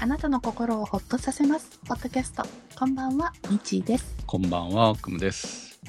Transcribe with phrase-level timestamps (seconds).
[0.00, 1.80] あなたの心をほっとさせます。
[1.84, 2.44] ポッドキャスト。
[2.76, 4.14] こんばんは、みちーです。
[4.26, 5.80] こんばんは、くむです。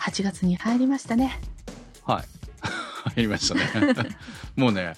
[0.00, 1.38] 8月に入りましたね。
[2.04, 2.24] はい。
[3.14, 3.94] 入りましたね。
[4.56, 4.94] もうね、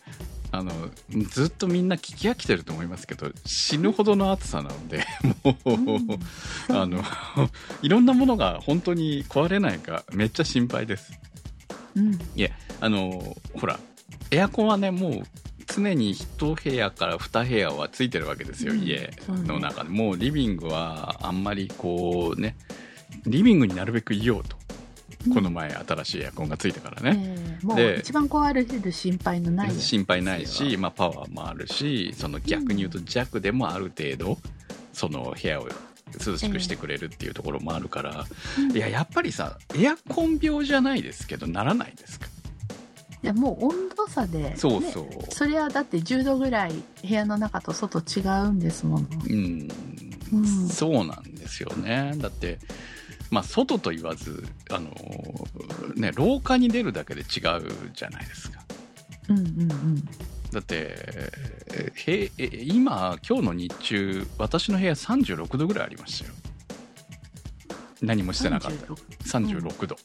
[0.52, 0.72] あの、
[1.28, 5.04] ずっとみんな聞き飽きてると思いますけど、死ぬほどの暑さなので、
[5.44, 6.18] もう、うん
[6.74, 7.04] あの、
[7.82, 11.12] いろんなものが本当に壊れないか、めっちゃ心配です。
[11.94, 12.18] うん。
[12.80, 13.78] あの、ほら、
[14.30, 15.22] エアコンはね、もう、
[15.74, 18.82] 常に1部屋から2部屋はついてるわけですよ、うん。
[18.82, 19.90] 家の中で。
[19.90, 22.56] もうリビングはあんまりこうね、
[23.26, 24.56] リビングになるべくいようと。
[25.32, 27.36] この前新しいエアコンがついてからね。
[27.38, 34.38] えーもうで一番壊れる心配のない心配ないし、まあ、パワーもあるしその逆に言うと弱でもある程度
[34.92, 35.68] その部屋を
[36.26, 38.26] 涼しくしてくれるっていうところもあるから、
[38.58, 38.76] うん。
[38.76, 42.26] いややっぱりさエアコン病じゃないですけどならないですか？
[43.24, 49.06] いやもう温度差で、ねそうそう、それはだって10度ぐらい部屋の中と外違うんですもの。
[49.26, 49.68] うん、
[50.34, 50.68] うん。
[50.68, 52.12] そうなんですよね。
[52.18, 52.58] だって
[53.30, 54.90] まあ外と言わずあの
[55.94, 57.26] ね廊下に出るだけで違う
[57.94, 58.60] じゃないですか。
[59.30, 60.04] うんうんうん。
[60.52, 60.94] だって
[61.72, 66.34] えへえ今今日の日中私の部屋36度ぐらいありましたよ。
[68.02, 68.92] 何もしてなかった。
[69.24, 69.96] 36 36度、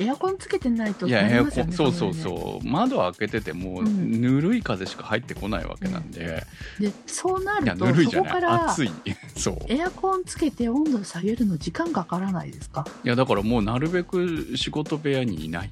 [0.00, 2.14] エアコンつけてないといやエアなりますよねコンそうそうう。
[2.14, 4.20] そう窓開けててもうん。
[4.20, 6.44] ぬるい風しか入ってこないわけなんで、
[6.78, 8.30] でそうなるとぬるいじゃない。
[8.30, 8.90] そこから暑い。
[9.36, 9.56] そう。
[9.68, 15.70] エアコンつけて温度下げるの時間かからないですか、いやだからもうなるべく仕事部屋にいない。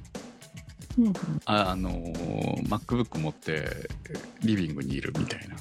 [0.97, 1.13] うんうん。
[1.45, 3.89] ああのー MacBook 持って
[4.43, 5.55] リビングにいるみたいな、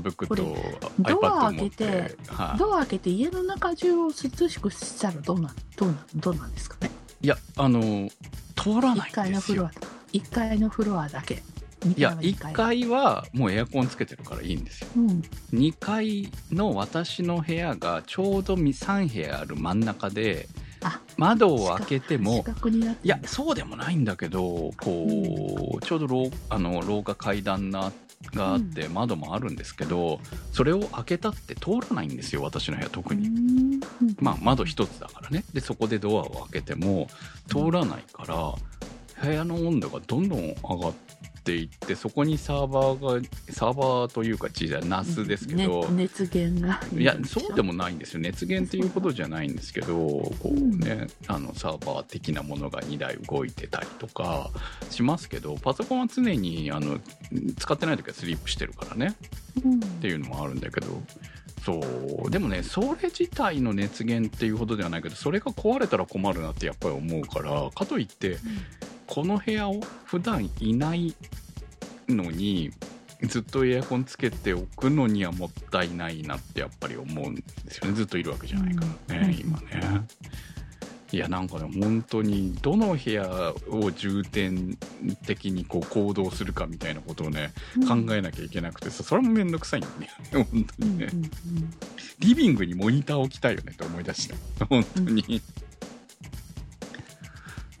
[0.00, 2.58] MacBook ことれ iPad ドア持って開けてはい。
[2.58, 4.12] ドア開けて家の中中を涼
[4.48, 6.90] しくしたらどうなんどうなんどうなんですかね？
[7.22, 8.12] いやあのー
[8.56, 9.62] 通らない1階んですよ。
[9.62, 11.42] のフロア1階のフロアだけ。
[11.96, 14.88] いや2 1階はもうエアコンつけてるからいいんですよ。
[14.96, 15.22] うん。
[15.52, 20.48] 2階の私の部屋がちょうど3部屋ある真ん中で
[20.82, 22.44] あ窓を開けても
[23.02, 25.06] いやそうでもないんだけどこ
[25.80, 27.92] う、ちょうど廊あの廊下階段な
[28.34, 30.20] があって窓もあるんですけど、
[30.52, 33.28] それを開けたって通らないんですよ私の部屋特に。
[33.28, 33.80] に
[34.18, 35.44] まあ窓一つだからね。
[35.52, 37.08] でそこでドアを開けても
[37.48, 38.54] 通らないから
[39.22, 40.92] 部屋の温度がどんどん上がっ
[41.46, 46.80] ていってそこにサーバーがサーバーというか小さいナスですけど、ね熱源が。
[46.92, 48.20] いやそうでももないんですよ。
[48.20, 54.50] 熱源っていうほどじゃないんですけどこうねあのサーバー的なものが2台動いてたりとか
[54.90, 56.98] しますけどパソコンは常にあの
[57.58, 59.14] 使ってない時はスリープしてるからね。
[59.64, 59.76] うん。
[59.76, 60.86] っていうのもあるんだけど。
[61.64, 61.80] そ
[62.24, 62.30] う。
[62.30, 68.36] でもねそれ自体の熱源っていうほどではないけどそれが壊れたら困るなってやっぱり思うからかといって
[69.06, 71.14] この部屋を普段いない
[72.08, 72.70] のに
[73.22, 77.94] ずっとエアコンつけておくのにはもったいないなってやっぱり思うんですよね。
[77.94, 79.40] ずっといるわけじゃないからね、うん。
[79.40, 79.66] 今ね。
[81.12, 84.76] いやなんかね本当にどの部屋を重点
[85.24, 87.52] 的にこう行動するかみたいなことをね、
[87.88, 90.08] 考えなきゃいけなくてさそれもめんどくさいんだよね。
[90.32, 91.30] 本当にね、うんうんうん。
[92.18, 94.28] リビングにモニター置きたいよねと思い出し
[94.58, 94.66] た。
[94.66, 95.40] 本当に、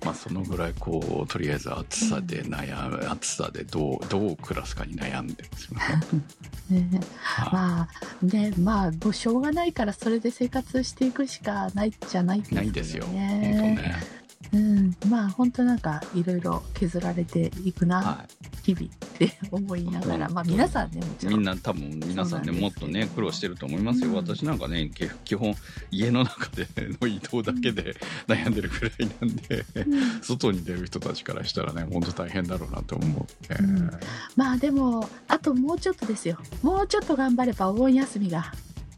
[0.06, 5.80] まあそのぐらいこうとりあえず暑さで悩む、暑さでどうどう暮らすかに悩んでますよ
[6.70, 6.86] ね。
[6.92, 7.00] ね。
[7.20, 7.52] はい。
[7.52, 7.88] ま
[8.22, 12.62] あねまあもうしょうがないからそれで生活していくしかないじゃないですよね。
[12.62, 13.04] ないですよ。
[13.04, 18.24] 本当ねうん、まあ本当なんかいろいろ削られていくな、は
[18.62, 21.34] 日々って思いながらまあ皆さんねもちい、ろん。
[21.38, 25.54] みんな多分皆さんねもっとね苦労してると思いますよ、うん私なんかねけ基本
[25.90, 26.66] 家の中で
[27.00, 27.96] の移動だけで
[28.26, 30.22] 悩んでるくらいなんで、うん。
[30.22, 33.90] 外に出る人たちからしたらね本当大変だろうなと思って、うん。
[34.36, 36.38] まあでもあともうちょっとですよ。
[36.62, 38.52] もうちょっと頑張ればお盆休みが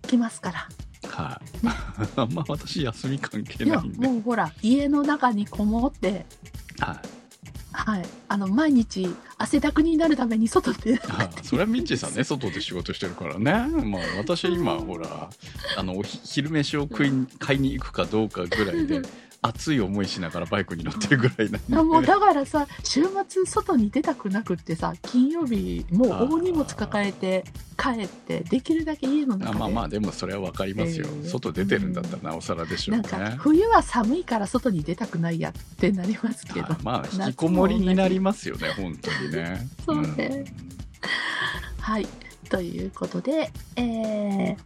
[0.06, 0.69] 来ますから
[1.06, 6.26] はい、あんま私休み関係いやないんで、もうほら家の中にこもって。
[6.78, 6.98] はい、
[7.72, 8.06] はい。
[8.28, 9.08] あの毎日
[9.38, 11.00] 汗だくになるために外で。
[11.08, 13.52] あそれはミッチーさんね外で仕事してるからね。
[13.84, 15.31] まあ私今ほら
[15.76, 19.02] あのおひ昼飯を食いに買いに行くかどうかぐらいで
[19.40, 27.44] 熱い思いしながらバイクに乗ってるぐらいなんで、あもうだからさ週末外に出たくなくってさ金曜日もう大荷物抱えて
[27.76, 31.29] 帰ってできるだけ家の中であまあまあでもそれは分かりますよ、えー。
[31.29, 33.02] 外出てるんだったらなおさらでしょうね。
[33.02, 36.62] なんか冬は寒いから外に出たくないやってなりますけど。
[36.62, 39.69] はいまあ引きこもりになりますよね本当にね。
[39.87, 40.44] そうね。
[41.81, 42.08] はい。
[42.49, 44.56] ということでえー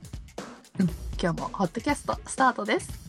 [0.80, 0.90] うん、
[1.20, 3.01] 今日もホットキャストスタートです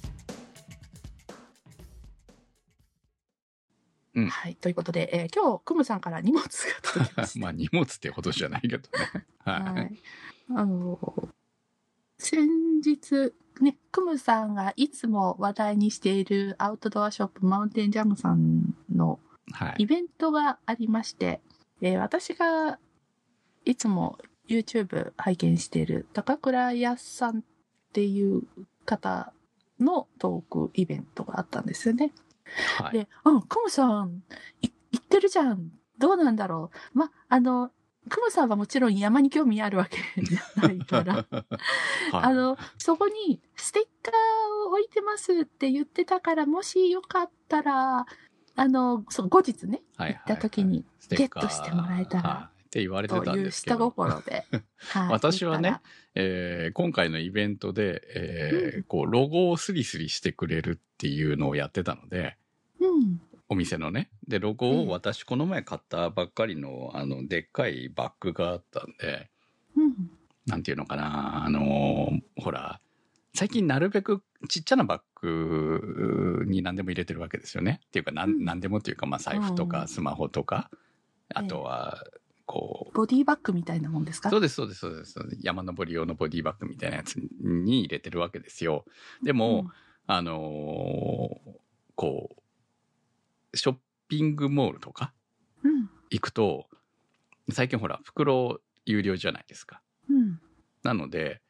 [4.16, 4.56] うんはい。
[4.56, 6.50] ということで、えー今日、クムさんから荷物が
[6.84, 7.40] 届きました。
[7.42, 9.26] まあ荷物ってほどじゃないけどね。
[9.40, 9.64] はい。
[9.74, 10.00] はい。
[10.56, 11.30] あの、
[12.20, 12.48] 先
[12.82, 19.20] 日、ね、クムさんがいつも話題にしているアウトドアショップマウンテンジャムさんの
[19.52, 19.84] はい。
[19.84, 21.42] イベントがありまして、
[21.82, 22.80] えー私が
[23.66, 27.42] いつも YouTube 拝見している高倉康さんっ
[27.94, 28.44] ていう
[28.86, 29.34] 方
[29.80, 32.12] のトークイベントがあったんですよね。
[32.78, 32.94] はい。
[32.94, 34.24] で、うん、クムさん、
[34.62, 35.72] い行ってるじゃん。
[35.98, 36.98] どうなんだろう。
[36.98, 37.72] ま、あの、
[38.10, 41.46] クムさんはもちろん山に興味あるわけじゃないから、 はい
[42.12, 48.06] あの、そこにステッカーを置いてますって言ってたから、もしよかったら、
[48.56, 53.92] あの、そう後日ね、はい行った時にゲットしてもらえたらはいって言われてたんというですけ下ど。
[53.92, 54.46] 心で。
[54.78, 55.80] はい 私はね
[56.16, 62.36] えー今回のイベントで、えーうんこう、ロゴをスリスリしてくれるっていうのをやってたので、
[62.80, 63.22] うん。
[63.50, 64.10] お店のね。
[64.28, 69.30] で、ロゴうんを私、この前買ったばっかりの、あの、でっかいバッグがあったんで、
[69.76, 69.94] うん。
[70.48, 72.80] なんていうのかな、あのーほら、
[73.36, 77.82] 最近なるべくちっちゃなバッグに何でも入れてるわけですよね。
[77.88, 80.72] っていうか、なん、うん何でもっていうか、まあ、財布とかうんスマホとか、
[81.34, 82.04] あとは、
[82.46, 84.30] こう、ボディバッグみたいなもんですか？
[84.30, 85.16] そうです、そうです、そうです。
[85.42, 88.86] 山登り用のボディバッグみたいなやつに入れてるわけですよ。
[89.24, 89.70] でも、
[90.08, 91.52] あのー
[91.96, 92.36] こ
[93.54, 93.76] う、ショッ
[94.08, 95.14] ピングモールとか
[95.64, 95.90] うん。
[96.10, 96.68] 行くと、
[97.52, 99.82] 最近ほら、袋有料じゃないですか。
[100.10, 100.40] うん。
[100.84, 101.42] なので、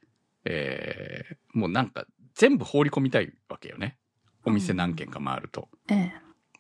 [0.45, 3.97] えーもうなんか全部放り込みたいわけよね。
[4.43, 5.69] お店何軒か回ると。
[5.89, 6.13] ええ。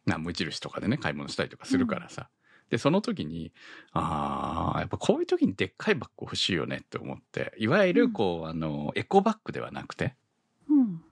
[0.05, 2.29] な無印とかでね、買い物したりとかするからさ。
[2.73, 3.51] で、その時に、
[3.91, 10.15] ああ、やっぱこういう時にでっかいバッグ欲しいよねって思って、いわゆるこう、あの、エコバッグではなくて、
[10.67, 11.03] うん。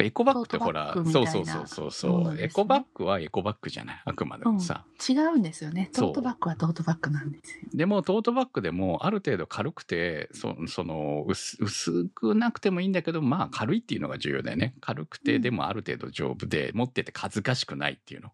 [0.00, 4.02] エコバッグってほら、トートバッグみたいうなそそうそうそうそう、ねエコバッグはエコバッグじゃない。
[4.04, 4.84] あくまでもさ。
[5.08, 5.88] 違うんですよね。
[5.92, 7.60] そうトートバッグはトートバッグなんですよ。
[7.72, 18.32] でもトートバッグでもある程度軽くてそその薄薄くなくてもいいんだけどまあ軽いっていうのが重要だよね軽くてうんでもある程度丈夫で持ってて恥ずかしくないっていうの、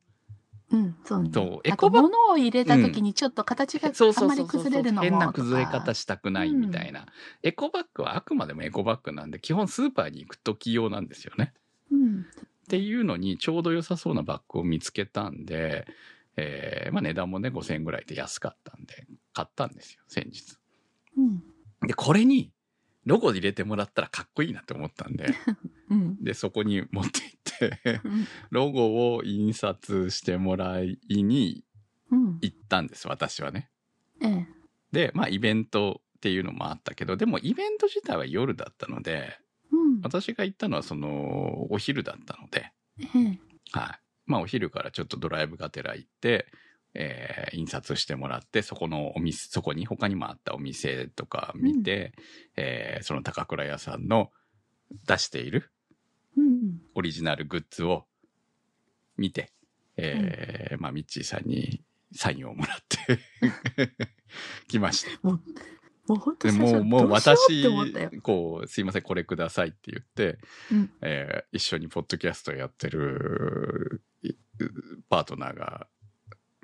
[0.72, 1.30] うん、そうね。
[1.32, 7.06] そうエコバッグ物を入れた時にちょっと形がそうあんそうそう崩れるのも変な崩れ方したくないみたいな、
[7.42, 11.52] エコバッグはあくまでもエコバッグなんで基本スーパーに行く時用なんですよね
[11.90, 12.20] うん。
[12.20, 12.22] っ
[12.68, 15.86] ていうのにちょうど良さそうなバッグを見つけたんで、
[16.36, 20.56] えーまあ値段もね5000円ぐらいで安かったんで買ったんですよ先日
[21.18, 21.42] うん。
[21.86, 22.52] でこれに
[23.04, 25.34] ロゴ入れてもらったらかっこいいなって思ったんで
[25.90, 26.22] うん。
[26.22, 28.26] でそこに持って行ってうん。
[28.50, 31.64] ロゴを印刷してもらいに
[32.10, 32.38] うん。
[32.40, 33.70] 行ったんです私はね
[34.20, 34.46] ええ。
[34.92, 39.38] でまあイベントっていうのもあったけどでもイベント自体は夜だったので
[39.72, 40.00] うん。
[40.02, 43.38] 私が行ったのはそのお昼だったのでええ。
[43.72, 44.00] はい。
[44.26, 46.46] まあお昼からちょっとドライブがてら行って、
[46.94, 52.12] えー印刷してもらって、そこのお店、そこに他にもあったお店とか見て、
[52.56, 54.30] えーその高倉屋さんの
[55.06, 55.70] 出している
[56.36, 56.80] うん。
[56.94, 58.06] オリジナルグッズを
[59.16, 59.52] 見て、
[59.96, 61.82] えーまあミッチーさんに
[62.14, 63.18] サインをもらって
[64.68, 65.28] 来ました。
[65.28, 65.40] もう、
[66.08, 67.64] もう本当もう、もう私
[68.22, 70.38] こう、すいません、これくださいって言って、
[70.72, 74.32] うんえー一緒にポッドキャストやってるい
[75.08, 75.88] パートナーが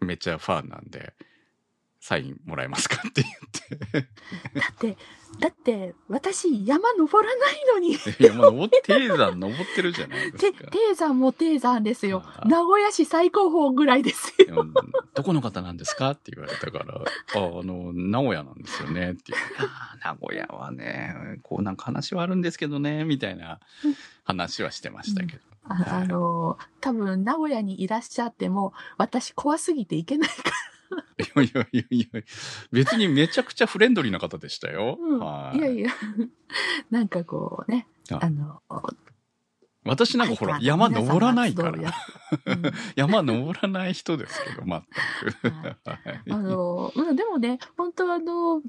[0.01, 1.15] めっちゃファンなんで、
[2.01, 4.09] サインもらえますかって言って。
[4.61, 4.97] だって、
[5.41, 7.95] だって、私、山登らないのに。
[8.21, 10.71] いや、まあ、登って、低山登ってるじゃないです て、か。
[10.71, 14.61] 低山も低山ですよ名古屋市最高峰ぐらいですよ。
[14.61, 14.75] うん
[15.15, 17.05] どこの方なんですかって言われたから、あ、
[17.39, 19.33] あの、名古屋なんですよねって。
[19.59, 23.59] あー名古屋はね、こうなんか話はあるんですけどね、みたいな
[24.25, 25.43] 話はしてましたけど。
[25.69, 26.03] あはい。
[26.03, 30.67] あの、多分、名古屋にいらっしゃっても、私怖すぎて行けないから。
[31.19, 32.23] いやいやいやいや、
[32.71, 34.99] 別にめちゃくちゃフレンドリーな方でしたよ。
[35.01, 35.19] うん。
[35.19, 35.59] はい。
[35.59, 35.91] やいや、
[36.91, 38.63] なんかこうね、ああの、
[39.85, 41.71] 私なんかほら、山登らないから。
[41.71, 42.63] うん。
[42.97, 45.49] 山登らない人ですけど、全く。
[45.49, 45.71] は
[46.27, 46.33] い。
[46.33, 48.63] あの、うんでもね、本当あの、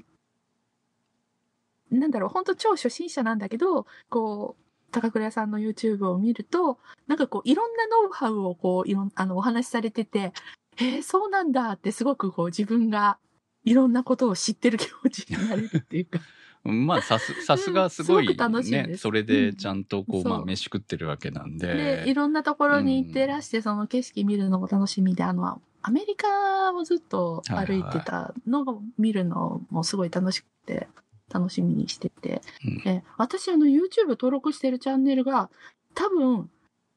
[1.90, 10.32] なんだろう、本当超初心者なんだけど、こう、高倉屋さんの YouTube を見ると、なんかこう、いろんなノウハウをこう、いろん、あの、お話しされてて、
[10.78, 13.18] えー、そうなんだってすごくこう、自分が
[13.64, 16.20] いろんなことを知ってる気持ちになれるっていうか。
[16.64, 19.02] まあ、さす、さすがすごいすごく楽しいでね、す。
[19.02, 22.14] それでちゃんとこう、うんまあ、飯食ってるわけなんで、いで。
[22.14, 30.88] ろんなところに行ってらして、その景色見るのも楽しみで、あの、アメリカをずっと歩いてたのを見るのもすごい楽しくて、
[31.30, 32.42] 楽しみにしてて。
[32.64, 35.50] うんで私、あの、YouTube 登録してるチャンネルが、
[35.94, 36.50] 多分、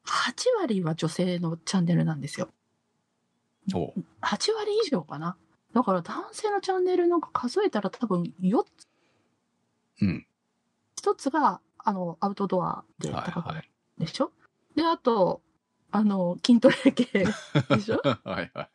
[0.04, 2.48] 8割は女性のチャンネルなんですよ。
[3.74, 5.36] おう8割以上かな。
[5.72, 8.88] だから男性のチャンネルなんか数えたら多分4つ。
[10.00, 10.26] うん。
[11.00, 13.70] 1つが、あの、アウトドアではい高くはい。
[13.98, 14.32] でしょ？
[14.74, 15.40] で、あと、
[15.92, 17.26] あの、筋トレ系で
[17.80, 18.00] しょ？
[18.02, 18.70] で、 はいはい。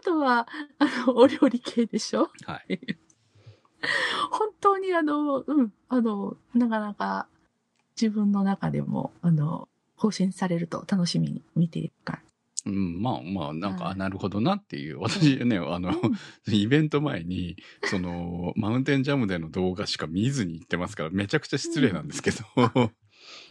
[0.00, 0.48] あとは、
[0.78, 2.30] あの、お料理系でしょ？
[2.46, 2.80] はい。
[4.30, 7.26] 本当にあの、うん、あの、なかなか
[8.00, 12.20] 自分の中でも、あの、更新されると楽しみに見ていく感
[12.64, 15.00] うん、まあまあ、なんか、はいあなるほどなっていう。
[15.00, 15.92] 私ね、あの、
[16.46, 16.62] じ。
[16.62, 22.44] イベント前に、その、マウンテンジャムでの動画しか見ずに行ってますから、めちゃくちゃ失礼なんですけど。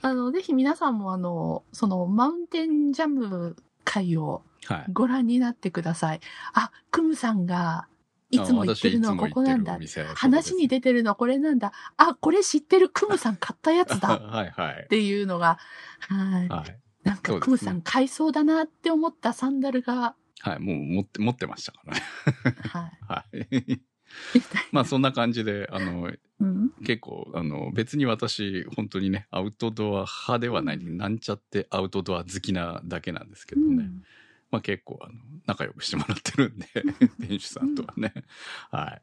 [0.02, 4.86] あの、ぜひ皆さんもあの、その、マウンテンジャム会をはい。
[4.94, 6.20] ご覧になってください。
[6.54, 7.88] あ、クムさんが、
[8.32, 9.78] いつも言ってるのはここなんだ。
[10.16, 11.74] 話に出出てるのこれなんだ。
[11.98, 14.16] あ、これ知ってるクムさん買ったやつだ。
[14.16, 14.88] っ はいはい。
[14.90, 15.60] ていうのが、
[16.00, 16.48] はい。
[16.48, 16.80] はい。
[17.04, 20.60] なんかクムさん買いそうだなって思ったサンダルが、はい。
[20.60, 22.02] もう持って、持ってましたからね。
[22.70, 22.92] はい。
[23.08, 23.82] はい。
[24.72, 26.10] まあそんな感じで、あの、
[26.40, 26.72] うん？
[26.84, 33.68] 結構、あの、別に私、本当にね、アウトドア派ではない、なんちゃってアウトドア好きなだけなんですけどね。
[33.68, 34.04] うん
[34.52, 35.14] まあ結構、あの、
[35.48, 36.68] 仲良くしてもらってるんで、
[37.20, 38.14] 店主さんとはね。
[38.70, 39.02] はい。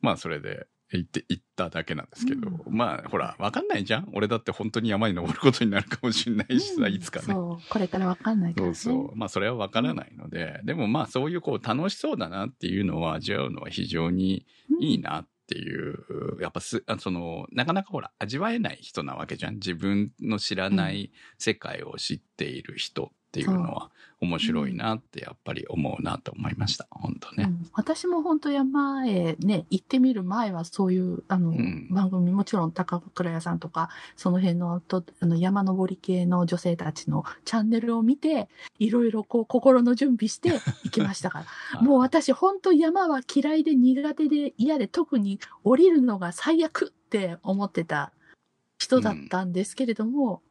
[0.00, 7.26] まあそれで、行って、行っただけなんですけど、うまあほら、わかんないじゃん俺だって本当に山に登ることになるかもしれないしさ、うんいつかね。
[7.26, 8.74] そう、これからわかんないからね。
[8.74, 9.16] そうそう。
[9.16, 14.46] まあそれはわからないので、でもまあそういうこう楽しそうだなっていうのを味わうのは非常に
[14.80, 19.54] いいなっていう、やっぱす、あその、なかなかほら、味わえない人なわけじゃん。
[19.56, 26.88] 自分の知らない世界を知っている人っていうのは面白いなってやっぱり思うなと思いました。
[26.90, 27.44] 本当ね。
[27.44, 40.50] うん私も本当山へね、行ってみる前はそういう、あの、ん番組、もちろん高倉屋さんとか、その辺のアウトあの山登り系の女性たちのチャンネルを見て、いろいろこう心の準備して
[40.84, 41.44] 行きましたから。
[41.44, 48.12] は いもう私本当山は嫌いで苦手で嫌で特に降りるのが最悪って思ってた
[48.78, 50.42] 人だったんですけれども、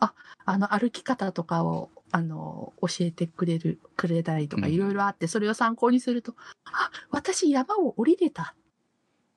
[0.00, 0.14] あ、
[0.44, 4.72] あの歩き方とかをあの教えてくれる、くれたりとかうん。
[4.72, 8.54] いろいろあって、それを参考にすると、あ、私山を降りれた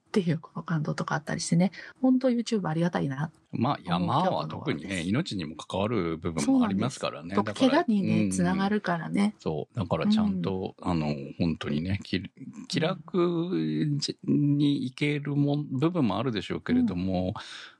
[0.08, 1.72] っていうこの感動とかあったりしてね、
[2.04, 3.32] 本当 YouTube ありがたいな。
[3.52, 7.36] まあ山は特にね、命にも関わる部分もありますからね。
[7.36, 8.30] だからと怪我にね、うん。
[8.30, 9.34] つながるからね。
[9.40, 9.76] そう。
[9.76, 12.22] だからちゃんと、あの、本当にね、気
[12.68, 13.18] 気楽
[14.24, 17.34] にいけるもん部分もあるでしょうけれども、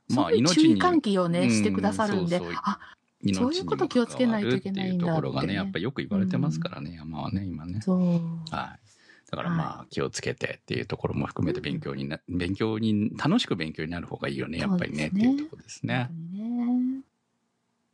[0.08, 1.50] まあすごい注意命に、喚起をね、うん。
[1.52, 2.60] してくださるんで、そうそう。
[2.64, 2.80] あ、
[3.22, 7.80] 命そういうこと気をつけないといけないんだに関わるっていうところがね、やっぱよく言われてますからね、山はね、今ね。
[7.80, 8.00] そう。
[8.54, 8.88] はい。
[9.30, 16.08] だからまあ気をつけてっていうところも含めて勉強にな、勉強に、楽しく勉強になる方がいいよね、やっぱりね、ねっていうところですね。
[16.32, 17.02] ね。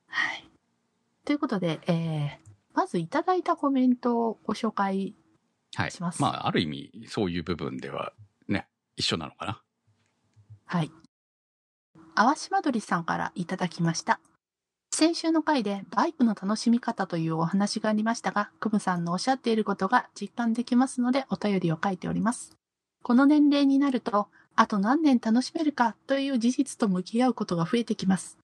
[0.06, 0.44] はい。
[1.24, 5.14] ということで、えー、まずいただいたコメントをご紹介。
[5.74, 6.22] はいします。
[6.22, 8.12] まあ、ある意味、そういう部分では
[8.46, 9.62] ね、一緒なのかな。
[10.66, 10.92] はい。
[12.14, 14.20] 淡島鳥さんからいただきました。
[14.96, 22.56] 先週の回でバイクの楽しみ方というお話がありましたが、クムさんのおっしゃっていることが実感できますのでお便りを書いております。
[23.02, 28.38] この年齢になると、あと何年楽しめるかという事実と向き合うことが増えてきます。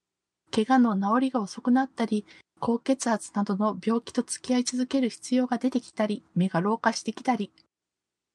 [0.53, 2.27] 怪我の治りが遅くなったり、
[2.59, 7.53] 高血圧などの病気と付き合い続ける必要が出てきたり、目が老化してきたり、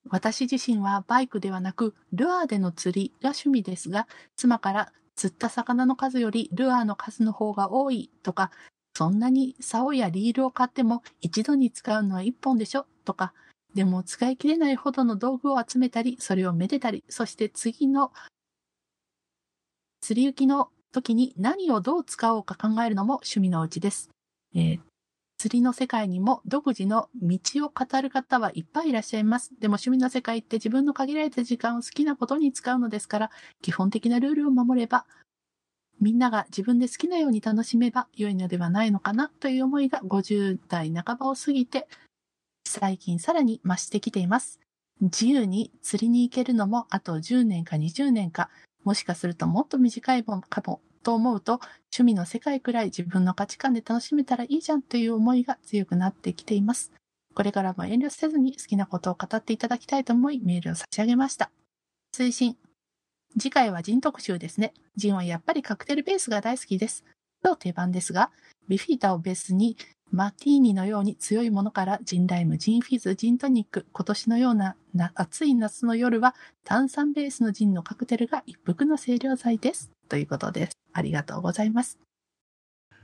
[0.09, 4.07] 私自身はバイクではなく、ルアーでの釣りが趣味ですが、
[4.37, 8.51] 妻から釣った魚の数よりルアーの数の方が多いとか、
[8.93, 12.85] そんなに竿やリールを買っても一度に使うのは一本でしょ？
[13.05, 13.33] とか、
[13.73, 18.11] でも使い切れないほどの道具を集めたり、それをめでたり、そして次の
[20.01, 24.09] 釣り行きの時に何をどう使おうか考えるのも趣味のうちです。
[24.53, 24.79] えー
[25.45, 27.37] 釣りの世界にも独自の道
[27.67, 29.51] を語る方はいっぱいいらっしゃいます。
[29.59, 35.05] でも趣味の世界って自分の限られた時間を好きなことに使うのですから、基本的なルールを守れば、
[36.01, 41.87] みんなが自分で好きなように楽しめば良いのではないのかなという思いが50代半ばを過ぎて、
[42.67, 44.59] 最近さらに増してきています。
[44.99, 48.49] 自由に釣りに行けるのもあと10年か20年か、
[48.83, 51.59] もしかするともっと短いもんかもと思うと、
[51.93, 56.91] 趣味の世界くらい自分の価値観で楽しめたらいいじゃんという思いが強くなってきています。
[57.35, 61.51] これからも遠慮せずに好きなことを語っていただきたいと思いメールを差し上げました。
[62.17, 62.57] 推進。
[63.37, 64.73] 次回はジン特集ですね。
[64.95, 67.05] ジンはやっぱりカクテルベースが大好きです。
[67.43, 68.31] と定番ですが、
[68.67, 69.77] ビフィータをベースに
[70.11, 74.75] マティーニのように強いものからジンライム、ジンフィズ、ジントニック、今年のような
[75.13, 79.91] 暑い夏の夜は炭酸ベースのジンのカクテルが一服の清涼剤です。
[80.07, 80.77] ということです。
[80.93, 81.99] ありがとうございます。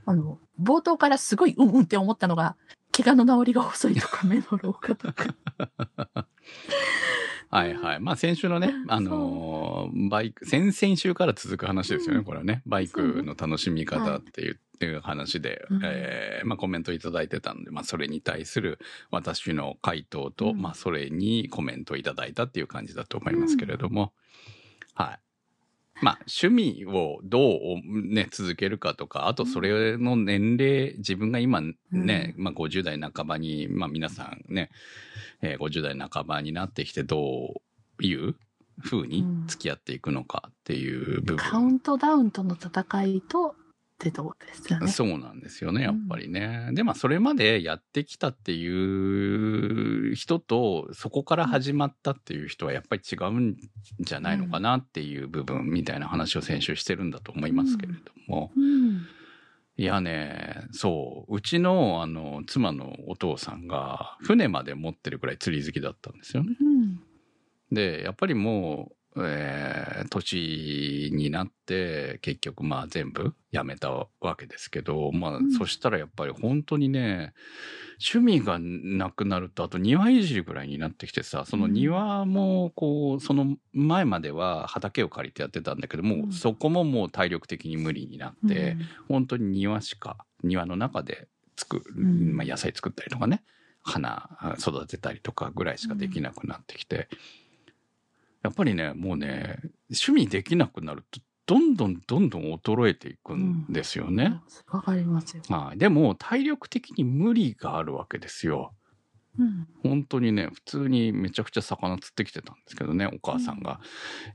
[0.06, 2.56] あの、冒頭からすごいうんうんって思ったのが、
[2.92, 5.36] 怪我の治りが遅いとか、目の老化とか。
[7.52, 8.00] はいはい。
[8.00, 12.24] まあ先週のね、あのーバイク、先々週から続く話ですよね、うん。
[12.24, 12.62] これはね。
[12.66, 15.82] バイクの楽しみ方っていう、っていう話で、うん。
[15.84, 18.80] えーまあコメントいただいてたんで、まあそれに対する
[19.12, 20.62] 私の回答と、うん。
[20.62, 24.14] まあそれにコメントいただいたっていう感じだと思いますけれども、
[24.94, 25.20] はい。
[26.02, 34.72] まあ趣味をどうね、続けるかとか、あとそれの年齢、自分が今ね、まあ50代半ばに、まあ皆さんね、
[35.42, 37.62] えー50代半ばになってきてど
[38.00, 38.36] ういう
[38.84, 41.76] 風に付き合っていくのかっていう部カウ分。
[41.76, 43.56] ントダウンとの戦いと、
[44.02, 44.88] ってとこですよね。
[44.88, 46.70] そうなんですよね、やっぱりね。
[46.74, 53.58] で、まあ、それまでやってきたっていう人と、そこから始まったっていう人はやっぱり違うん
[54.00, 58.52] じゃないのかなっていう部分みたいな話を先週してるんだと思いますけれども。
[58.56, 59.06] うん。
[59.78, 66.56] いやね、そう、うちの、あの、妻のお父さんが、船まで持ってるくらい釣り好きだったんですよね。
[66.60, 67.00] うん。
[67.72, 75.52] で、やっぱりもう、えー、年になって、結局まあ全部やめたわけですけど、まあ、ん。
[75.52, 77.34] そしたらやっぱり本当にね、
[78.14, 86.32] 趣味がなくなると、あと庭いじりぐらいになってきてさ、その庭もこう、その前までは畑を借りてやってたんだけども、うん。
[86.32, 88.78] そこももう体力的に無理になって、
[89.10, 91.28] 本当に庭しか、庭の中で
[91.58, 92.36] 作る、うん。
[92.38, 93.44] まあ、野菜作ったりとかね、
[93.84, 97.10] 花育てたりとかぐらいしかできなくなってきて、
[98.44, 104.42] やっぱりね、もうね、趣味できなくなると、どんどんどんどん衰えていくんですよね。
[104.68, 105.44] わかりますよ。
[105.50, 105.78] はい。
[105.78, 108.74] でも、体力的に無理があるわけですよ。
[109.40, 109.68] うん。
[109.84, 113.80] 本当にね、普通にめちゃくちゃ魚釣ってきてたんですけどね、お母さんが。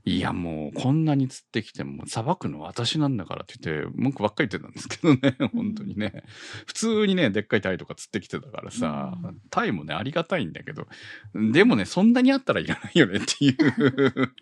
[0.05, 6.23] いや、もう、こんなに釣ってきても、さばくの私なんだからって言って、文句ばっかり言ってたんですけどね、本当にね。
[6.65, 10.87] 普通にね、でっかいタイとか釣ってきてたからさ、うんタイもね、ありがたいんだけど、
[11.33, 13.55] でもね、そんなにあったらいらないよねっていう。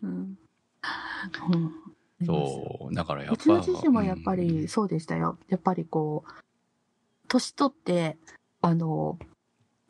[0.03, 0.09] うん。
[0.09, 1.85] うん
[2.23, 3.35] そう、だからやっぱ。
[3.35, 5.37] うちの父もやっぱうんりそうでしたよ。
[5.49, 6.31] やっぱりこう、
[7.27, 8.17] 年取って、
[8.61, 9.19] あの、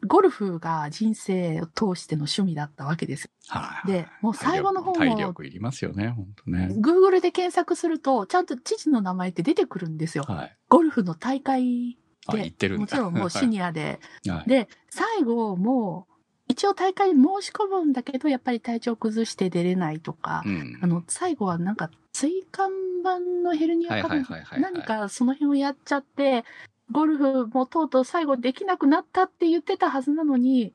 [0.06, 3.30] ゴルフが人生を通しての趣味だったわけですよ。
[3.48, 3.88] はい。
[3.88, 6.70] で、もう最後の方体力体も、力いりますよね、本当ね。
[6.80, 10.24] Google で検索すると、ちゃんと父の名前って出てくるんですよ。
[10.28, 10.58] はい。
[10.70, 12.80] ゴルフの大会あ、で言ってる。
[12.80, 14.00] もちろんもうシニアで。
[14.28, 14.50] はい。
[14.50, 16.14] で、最後もう、
[16.48, 22.70] 一応大会に申し込むんだけど、やっぱり体調崩して出れないとか、うんあの、最後はなんか、椎間
[23.02, 24.10] 板のヘルニアか
[24.58, 26.46] 何かその辺をやっちゃって、
[26.92, 30.74] ゴルフもとうとう最後できなくなったって言ってたはずなのに、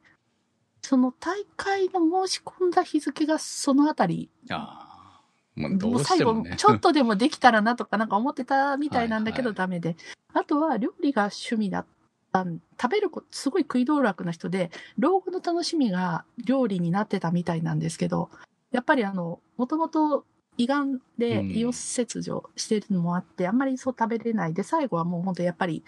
[0.83, 4.91] その大会の申し込んだ日付がそのあたり、ああ。
[5.57, 6.57] もうどもう最後うしてもね。
[6.57, 9.97] ちょっとでもできたらなとかなんか思ってたみたいなんだけはいはいどダメで。
[10.33, 11.87] あとは料理が趣味だっ
[12.33, 18.31] たん、食べること、すごい食い道楽な人で、老後の楽しみが料理になってたみたいなんですけど、
[18.71, 20.25] やっぱりあの、もともと
[20.57, 25.85] 胃がんでうん胃を切除してるのもあって、あんまりそう食べれないで、最後はもう本当やっぱり、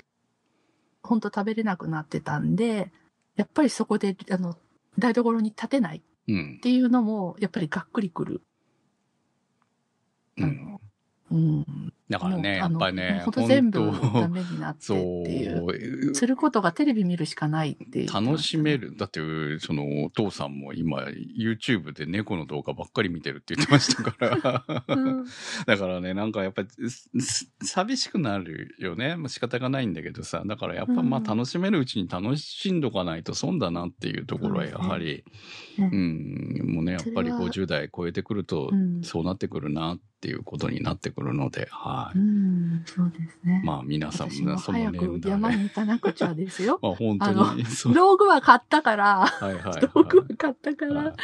[1.03, 2.91] 本当食べれなくなってたんで、
[3.37, 4.57] やっぱりそこで、あの、
[4.99, 6.61] 台所に立てないっうん。
[6.63, 8.43] ていうのも、やっぱりがっくりくる。
[10.37, 10.79] うん。
[11.31, 11.93] うん。
[12.13, 16.11] だからね、やっぱりね、本当全部ダメになってってそいう。
[16.11, 16.15] う。
[16.15, 18.13] することがテレビ見るしかないっていう。
[18.13, 18.77] 楽しめ。
[18.77, 18.97] る。
[18.97, 19.21] だって、
[19.61, 20.99] その、お父さんも今、
[21.39, 24.95] YouTube で猫の動画ばっかり見てるって言ってましたから。
[24.95, 25.25] うん。
[25.67, 26.69] だからね、なんかやっぱり、
[27.63, 29.17] 寂しくなるよね。
[29.17, 30.43] まあ仕方がないんだけどさ。
[30.45, 35.25] だからやっぱまあうん楽しめるうちに楽しんどかないと損だなっていうところはやはり、
[35.77, 39.03] そううですん、もうね、やっぱりそれは50代超えてくるとう、ん。
[39.03, 42.02] そうなってくるなっていうことになってくるので、はい。
[42.15, 43.63] うん、そうですね。
[43.65, 45.31] まあ皆さん私ももその早く年代。
[45.33, 46.79] 山に行かなくちゃですよ。
[46.83, 47.95] まあ本あ当に。
[47.95, 49.81] 道具は買ったから、はいはい、はい。
[49.81, 51.15] 道具は買ったかはいら、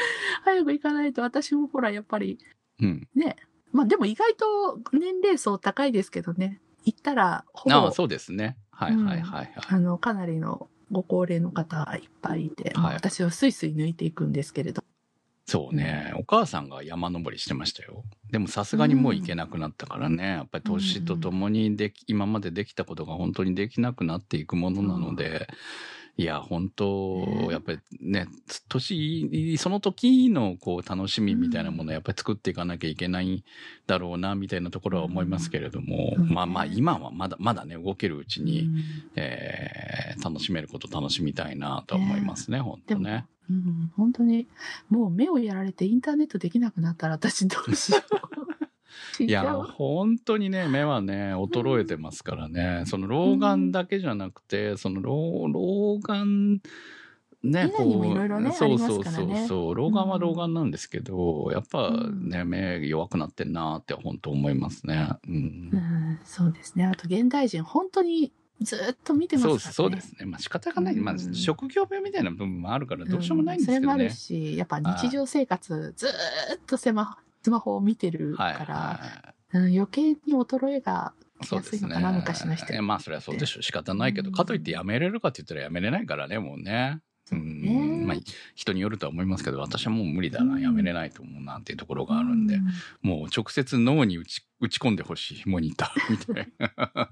[0.44, 2.38] 早く行かないと私もほら、やっぱり
[2.80, 3.08] うん。
[3.14, 3.36] ね。
[3.72, 6.60] まあでも意外と年齢層高いですけどね。
[6.84, 8.56] 行ったら、ほぼ、ああ、そうですね。
[8.70, 9.52] はいはいはいはい。
[9.68, 14.82] あの、かなりのご高齢の方いっぱいいて、はいまあ私はスイスイ抜いていくんですけれど。
[15.48, 18.04] そうね、お母さんが山登りしてましたよ。
[18.30, 25.48] でもさすがにもう行けなくなったからね、やっぱり年とともにでき、今までできたことが本当にできなくなっていくものなので、
[26.18, 27.48] いや、本当、ね。
[27.50, 28.26] やっぱりね、
[28.68, 33.42] 年、その時のこう楽しみみたいなものをやっぱり作っていかなきゃいけない
[33.86, 36.28] だろうな、みたいなところは思いますけれども、うん。
[36.28, 38.82] まあまあ今はまだ、まだね、動けるうちに、うん。
[39.16, 43.26] えー楽しめること楽しみたいなと思いますね、本当でもね。
[43.50, 44.46] うん、本当に、
[44.90, 47.98] もう目をやられてインターネットできなくなったら私どうしよ
[49.20, 52.84] いや、本当にね、目はね、衰えてますからね。
[52.86, 56.60] その老眼だけじゃなくて、その老、老眼、
[57.42, 65.08] ね、以外にもいろいろねそうそうそうそう、老眼は老眼なんですけど、やっぱね、目弱くなってんなって本当思いますね。
[65.26, 65.76] うんう。
[65.76, 66.84] ん、そうですね。
[66.84, 69.60] あと現代人、本当にずっと見てますからね。
[69.60, 70.26] そうです、ね。
[70.26, 70.96] まあ仕方がない。
[70.96, 74.10] まあうん職業病みたいな部分もあるからどうしようもないんですけどねそれもある。
[74.10, 76.12] し、やっぱ日常生活ずーっ
[76.66, 79.00] とスマスマホを見てるかはいら、は
[79.54, 81.46] うん、余計に衰えがい。
[81.46, 83.62] 来やすいのかな、昔の人えまあそれはそうでしょう。
[83.62, 87.00] 仕方ないけど、うんかといってやめれるかって言ったらやめれないからね、もうね。
[87.30, 88.16] うんねまあ
[88.54, 92.60] 人によるとは思いますけど、私はもう無理だな、うんやめれないと思うなっていうところがあるんで、う
[93.02, 97.10] もう直接脳に打ち打ち込んでほしい、モニターみたいな。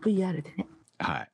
[0.00, 0.66] VR でね。
[1.00, 1.02] い。
[1.02, 1.28] はい。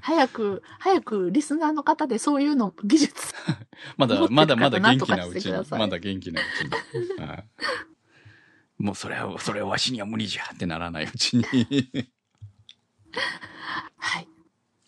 [0.00, 3.34] 早く、早くリスナーの方でそういうの技術。
[3.96, 7.26] まだ、まだまだ方元気なうちにまだ元気なうちに。
[7.26, 7.44] はい
[8.82, 11.44] もうそれは、それはわしには無理じゃってならないうちに。
[13.96, 14.28] はい。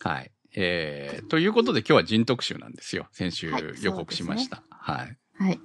[0.01, 0.33] はい。
[0.57, 3.07] えー、ということで今日は人特集なんですよ。
[3.13, 4.65] 先週はい予告しました。
[4.69, 5.17] はい。
[5.39, 5.61] はい。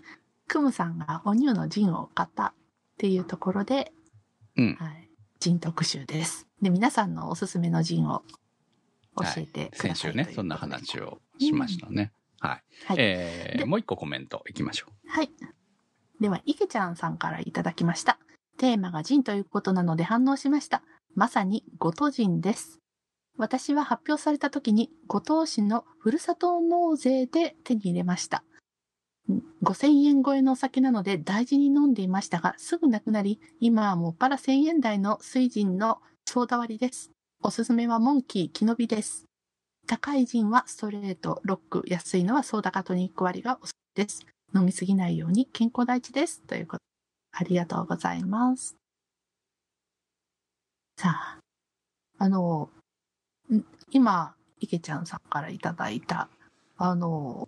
[0.47, 2.53] クムさんがお乳のジンを買ったっ
[2.97, 3.93] ていうところで、
[4.59, 4.75] うん。
[4.75, 5.09] はい。
[5.39, 6.47] ジン特集です。
[6.61, 8.23] で、皆さんのおすすめのジンを
[9.15, 12.11] 教えてください、先週ね、そんな話をしましたね。
[12.39, 12.63] はい。
[12.85, 12.97] はい。
[12.97, 13.03] で
[13.59, 15.29] えー、もう一個コメントいきましょはい。
[16.19, 18.19] では、池ちゃんさんからいただきました。
[18.57, 20.83] テーマが人ということなので反応しました。
[21.15, 22.79] まさにごと人です。
[23.37, 28.43] 私は発表された時にご当市のふるさと納税で手に入れました。
[29.63, 37.11] 5000円超えのお酒なので大事に飲んでいましたが、すぐなくなり、今はもっぱら1000円台の水人のソーダ割りです。
[37.41, 39.25] おすすめはモンキー、木の実です。
[39.87, 44.25] 高いジンはストレート、ロック、安いのはソーダカトニック割りがおすすめです。
[44.55, 46.41] 飲みすぎないように健康第一です。
[46.41, 46.83] ということ。
[47.31, 48.75] ありがとうございます。
[50.97, 51.39] さあ、
[52.17, 52.69] あの、
[53.51, 53.61] ん
[53.91, 56.29] 今、池ちゃんさんからいただいた、
[56.77, 57.47] あの、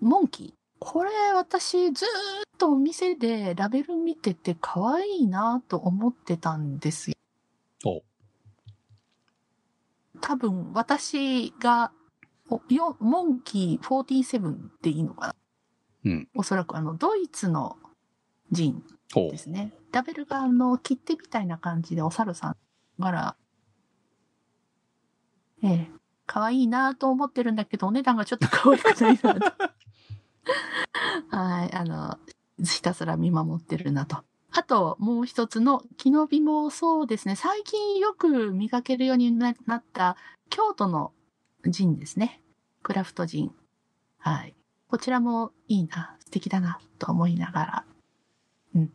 [0.00, 0.52] モンキー？
[0.78, 2.10] これ私ずーっ
[2.56, 7.16] とお店でラベル見てて可愛いなと思ってたんですよ。
[7.84, 8.02] お
[10.20, 11.92] 多分私が、
[12.48, 15.34] およモンキー47っていいのかな？
[16.04, 16.28] うん。
[16.34, 17.76] おそらくあの、ドイツの
[18.50, 18.82] ジン
[19.14, 19.72] ですね。
[19.92, 22.56] ラベルがあの、切手みたいな感じでお猿さん
[22.98, 23.36] 柄。
[25.62, 25.90] ええ、
[26.26, 29.52] 可愛いなと思ってるんだけど、お値段がちょっと可愛くないなと。
[31.30, 32.18] はい、あの、
[32.64, 34.24] ひたすら見守ってるなと。
[34.52, 37.36] あと、もう一つの、木の実もそうですね。
[37.36, 40.16] 最近よく見かけるようにななった、
[40.48, 41.12] 京都の
[41.66, 42.42] ジンですね。
[42.82, 43.54] クラフトジン。
[44.18, 44.54] はい。
[44.88, 47.84] こちらもいいな、素敵だな、と思いながら、
[48.74, 48.92] うん。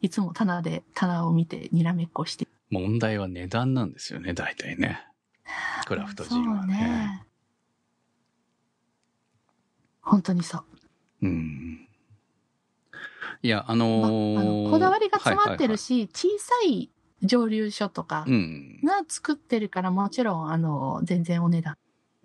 [0.00, 2.46] いつも棚で、棚を見て、にらめっこして。
[2.70, 5.00] 問題は値段なんですよね、大体ね。
[5.86, 7.25] クラフトジンはそうね。
[10.06, 10.10] ね。
[10.10, 10.64] 本当にそう。
[11.22, 11.88] うん。
[13.42, 16.08] いや、あのまあーのこだわりが詰まってるし。
[16.08, 16.90] し、小さい
[17.22, 18.80] 蒸留所とかうん。
[18.84, 21.76] が作ってるから、もちろん、あの、全然お値段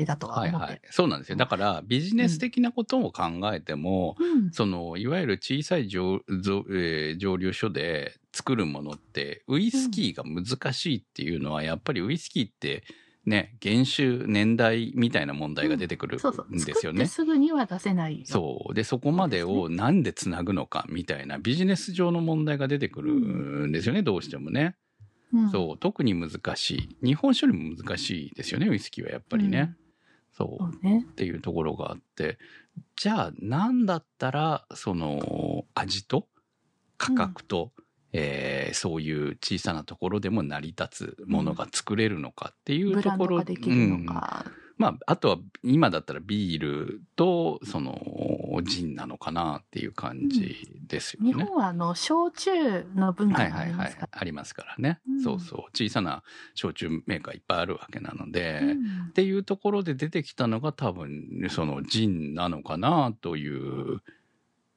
[0.05, 0.57] だとは思ってる。
[0.57, 0.81] はいはい。
[0.89, 1.37] そうなんですよ。
[1.37, 4.51] だから、ビジネス的なことを考えても、うん。
[4.51, 12.83] その、いわゆる小さい蒸蒸,、えー蒸留所で作るものって、ウイスキーが難しいっていうのは、やっぱりウイスキーって、
[13.25, 16.47] ね、原種、年代みたいな問題が出てくるそうそう。
[16.47, 16.99] んですよね。
[16.99, 18.25] 作ってすぐには出せないよ。
[18.25, 18.73] そう。
[18.73, 24.75] で、そこまでをなんでつなぐのかみたいなビジネス上の問題が出てくるんですよね、どうしてもね。
[25.33, 25.49] うん。
[25.51, 25.77] そう。
[25.77, 27.05] 特に難しい。
[27.05, 29.75] 日本酒よりも難しいですよね、ウイスキーはやっぱりね。
[30.33, 30.47] そう。
[30.57, 31.05] そうね。
[31.07, 32.39] っていうところがあって、
[32.95, 36.27] じゃあなんだったら、その味と
[36.97, 37.71] 価格と、
[38.13, 44.45] えーそういう小さなところでも成り立つものが作れるのかっていうところ化できるのか。
[44.77, 48.01] まあ、あとは今だったらビールとその
[48.63, 51.43] ジンなのかなっていう感じですよ日ね。
[51.43, 54.09] 本はあの、焼酎の文化があはいはいはいりますから。。
[54.19, 55.61] ありますからね、うんそうそう。
[55.77, 56.23] 小さな
[56.55, 64.01] 焼酎メーカーいっぱいあるわけなので、うんっていうところで出てきたのが多分そのジンなのかなという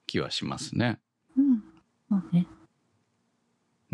[0.06, 0.98] 気はしますね。
[1.38, 1.62] うん。
[2.10, 2.46] そうね。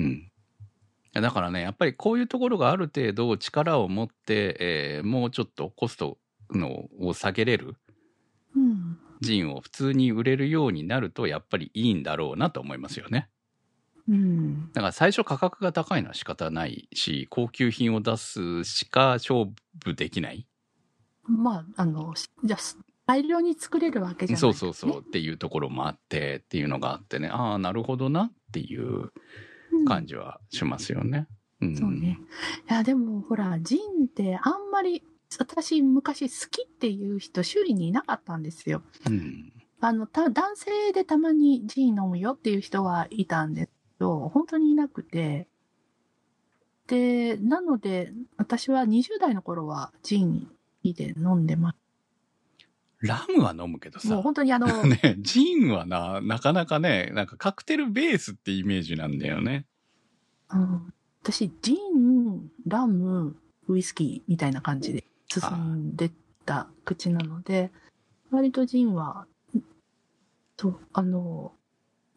[0.00, 1.22] うん。
[1.22, 6.18] だからね、やっぱりこういうところがある程度力を持って、えーもうちょっとコスト
[6.50, 7.76] のを下げれる
[8.56, 8.98] うん。
[9.20, 13.28] ジンを普通に売れるようになるとやっぱりいいんだろうなと思いますよね。
[14.08, 14.72] うん。
[14.72, 19.46] だから最初価格が高いのは仕方ないし、高級品を出すしか勝
[19.84, 20.46] 負できない。
[21.24, 22.60] まあ、あの、じゃあ、
[23.06, 29.12] 大量に作れるわけじゃない、そうそうそうっていうところもあってっていうのがあってねああなるほどなっていううん
[29.86, 31.26] 感じはしますよね。
[31.60, 32.18] うん、そうね。
[32.68, 35.02] いや、でもほら、ジンってあんまり、
[35.38, 38.82] 私昔好きっていう人周囲にいなかったんですよ。
[39.06, 39.52] うん。
[39.80, 45.46] あの、た、男性でたまにジン飲むよっていう人はいたんですけど、本当にいなくて。
[46.86, 50.48] で、なので、私は20代の頃はジン
[50.82, 51.74] で飲んでま
[53.00, 54.08] ラムは飲むけどす。
[54.08, 54.22] もうさ。
[54.22, 59.66] 本当にあの、 ね、ジンはな、なかなかね、なんかカクテルベースってイメージなんだよね。
[60.50, 63.36] うん、私、ジン、ラム、
[63.68, 66.12] ウイスキーみたいな感じで進んでっ
[66.44, 67.70] た口なので、
[68.30, 69.26] 割とジンは、
[70.58, 71.54] そう、あの、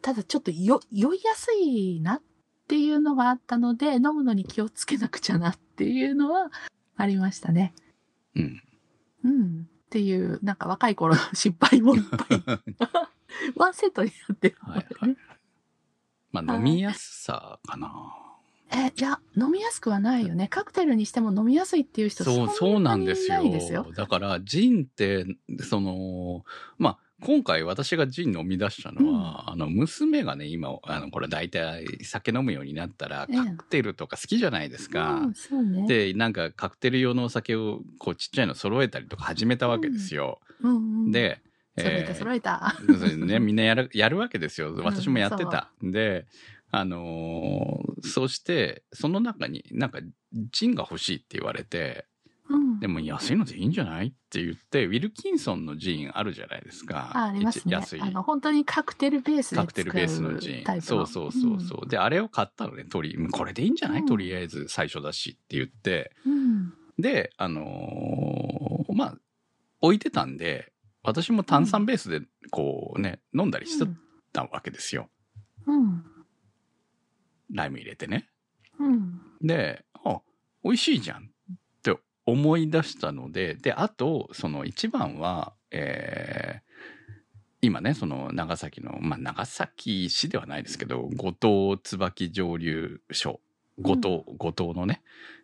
[0.01, 2.21] ただちょっとよ、酔いやすいなっ
[2.67, 6.51] ていうのがあったので、飲むのに気をつけなくちゃなっていうのは
[6.97, 7.73] ありましたね。
[8.35, 8.61] うん。
[9.23, 9.69] うん。
[9.93, 12.43] っていう、なんか若い頃の失敗もいっぱい、
[13.55, 14.87] ワンセットになってるのでね。
[14.97, 15.17] はいはい
[16.31, 17.91] まあ飲みやすさかな。
[18.71, 20.47] え、いや、飲みやすくはないよね。
[20.47, 23.35] カクテルにしても飲みやすいっていう人そう、そうなんですよ。
[23.35, 23.85] ないですよ。
[23.95, 25.27] だから、ジンって、
[25.61, 26.43] その、
[26.79, 35.21] まあ、今回私がジン飲み出したのは、あの、娘がね、今、あの、これ大体酒飲むようになったら、ええカクテルとか好きじゃないですか。
[35.25, 35.87] うん、そうね。
[35.87, 40.39] で、なんかカクテル用のお酒を、こう、ちっちゃいの揃えたりとか始めたわけですよ。
[40.61, 41.41] うんうん、で、
[41.77, 42.75] 揃えた揃えた。
[42.85, 44.75] そうですね、みんなやる、やるわけですよ。
[44.83, 45.71] 私もやってた。
[45.81, 46.25] で、
[46.71, 49.99] あのーそして、その中になんか、
[50.51, 52.12] ジンが欲しいって言われて、うん。
[52.79, 57.11] でも安いのでいいんじゃないって言って、ウィルキンソンのジンあるじゃないですか。
[57.13, 57.73] あ、ありますね。
[57.73, 60.63] 安いあの、本当にカクテルベースでカクテルベースのジン。
[60.63, 61.89] タイプのそうそうそうそう。
[61.89, 66.15] で、あれを買ったのね、とり、これでいいんじゃない、うんとりあえず最初だしって言って。
[66.25, 66.73] うん。
[66.99, 69.17] で、あのーまあ、
[69.81, 70.71] 置いてたんで、
[71.03, 73.91] 私も炭酸ベースでこうね、飲んだりして
[74.31, 75.09] たわけですよ。
[75.65, 76.03] うん。
[77.51, 78.29] ライム入れてね。
[78.79, 79.21] うん。
[79.41, 80.21] で、あ、
[80.63, 81.29] 美味しいじゃん
[82.25, 86.73] 思い出したので、で、あと、その一番は、えー
[87.65, 93.39] 今ね、その長崎の、まあ、長崎市ではないですけど、後藤椿蒸留所、
[93.79, 95.01] 後藤、後藤のね、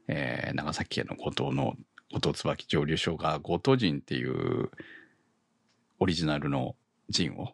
[0.10, 1.76] えー長崎県の後藤の
[2.12, 4.70] 後藤椿蒸留所が、後藤ジンっていう
[6.00, 6.76] オリジナルの
[7.10, 7.54] ジンを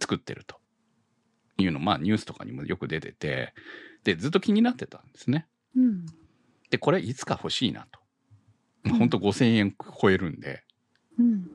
[0.00, 0.56] 作ってると
[1.58, 3.52] いうの、まあニュースとかにもよく出てて、
[4.04, 5.48] で、ずっと気になってたんですね。
[5.76, 6.06] うん。
[6.74, 8.00] で、これいつか欲しいなと。
[8.84, 10.64] うんほんと5000円超えるんで、
[11.18, 11.50] うん。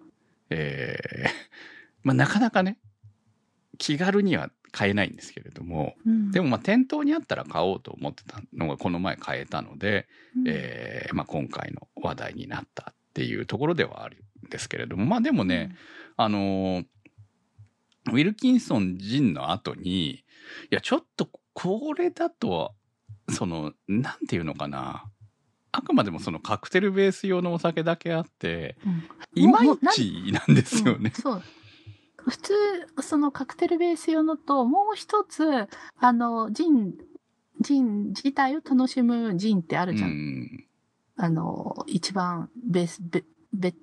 [0.50, 1.30] えー
[2.02, 2.80] まあなかなかね、
[3.78, 6.32] 気軽には買えないんですけれども、うん。
[6.32, 15.76] でもまあ店頭にあったら買おうと思ってたのがこの前買えたので、うん、えーまあ今回の話題になったっていうところではあるんですけれども、まあでもね、
[16.16, 16.86] あのー
[18.08, 20.24] ウィルキンソンジンの後に、い
[20.72, 22.74] や、ちょっとこれだと、
[23.30, 25.06] その、なんていうのかな。
[25.72, 29.04] あくまでもそのカクテルベース用のお酒だけあって、うん、
[29.36, 31.22] いまいちなんですよねうん。
[31.22, 31.44] そう。
[32.18, 32.54] 普通、
[33.02, 35.68] そのカクテルベース用のと、もう一つ、
[36.00, 36.94] あの、ジン、
[37.62, 40.10] ジン自体を楽しむジンってあるじゃん。
[40.10, 40.66] うん。
[41.18, 43.74] あの、一番ベース、ベ、ベ、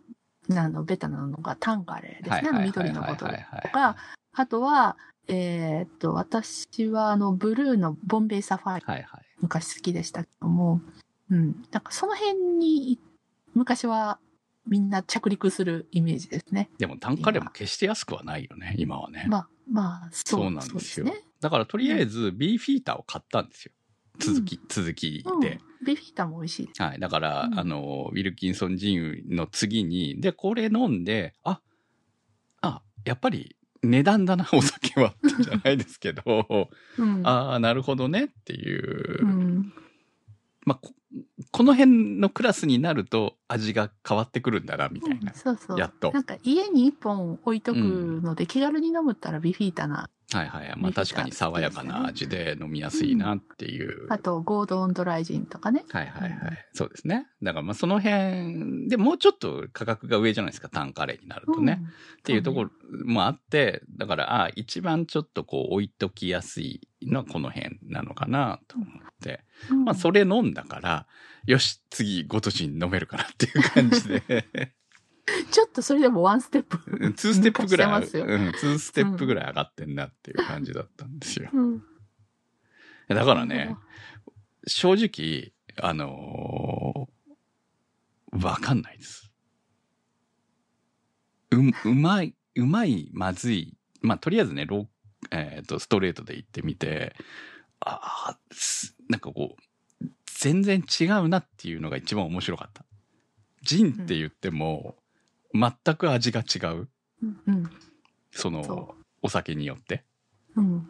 [0.50, 2.48] あの、ベタなのがタンカレーですね。
[2.50, 3.96] あの緑のボトルとか、
[4.32, 4.96] あとは、
[5.28, 9.25] えーっと、私はあの、ブルーのボンベイサファイアはいはい。
[9.40, 10.80] 昔好きでしたけども、
[11.30, 11.64] うん。
[11.70, 12.98] なんかその辺に、
[13.54, 14.18] 昔は
[14.66, 16.70] みんな着陸するイメージですね。
[16.78, 19.26] でも単価でも決して安くはないよね、今はね。
[19.28, 21.22] まあ、まあ、そうなんですよそうね。
[21.40, 23.72] だからとりあえず B フィーターを買ったんですよ。
[24.18, 25.40] 続き、続きうん。
[25.40, 25.60] で。
[25.84, 26.82] ビフィータも美味しいです。
[26.82, 26.98] はい。
[26.98, 31.60] だから、うんあの、ウィルキンソンジンの次に、で、これ飲んで、あ、
[32.62, 36.22] あ、やっぱり値段だな、お酒は、じゃないですけど、
[36.98, 37.26] うん。
[37.26, 39.24] ああ、なるほどねっていう。
[39.24, 39.72] うん。
[40.64, 40.92] まあこ、
[41.52, 45.32] この辺のクラスになると味が変わってくるんだな、みたいな。
[45.34, 45.78] そうそう。
[45.78, 50.10] やっとなんか家に一本置いとくので、気軽に飲むったらビフィータな。
[50.32, 50.74] はいはい。
[50.76, 54.06] まあ確かに爽やかな味で飲みやすいなっていう。
[54.10, 55.84] あと、ゴードンドライジンとかね。
[55.90, 56.66] はいはいはい。
[56.72, 57.28] そうですね。
[57.42, 61.80] だからまあその辺、でもうちょっと価格が上じゃないですか、単価レーになるとね。
[62.18, 62.70] っていうところ
[63.04, 68.88] もあって、だから、あ一番ちょっとこう置いときやすいのはこの辺なのかなと思っ
[69.22, 69.44] て。
[69.70, 69.84] うん。
[69.84, 71.06] まあそれ飲んだから、
[71.46, 74.74] よし、次、ごとしに飲めるかなっていう感じで、
[75.50, 76.76] ちょっとそれでもワンステップ。
[76.76, 81.50] 2ステップぐらい、うん、2ステップぐらい上がってんなっていう感じだったんですよ。
[81.52, 81.82] うん。
[83.08, 83.76] だからね、
[84.66, 87.16] 正直、あのー
[88.32, 89.30] わかんないです。
[91.52, 93.76] う、うまい、うまい、まずい。
[94.02, 94.88] まあ、とりあえずね、ロ
[95.30, 97.14] えっ、と、ストレートで行ってみて、
[97.80, 102.84] ああ、すなんかこう、全然違うなっていうのが一番面白かった。
[103.62, 104.96] ジンって言っても、
[105.58, 106.88] 全く味が違う。
[107.22, 107.70] うん。
[108.30, 110.04] そのそ、お酒によって。
[110.56, 110.88] うん。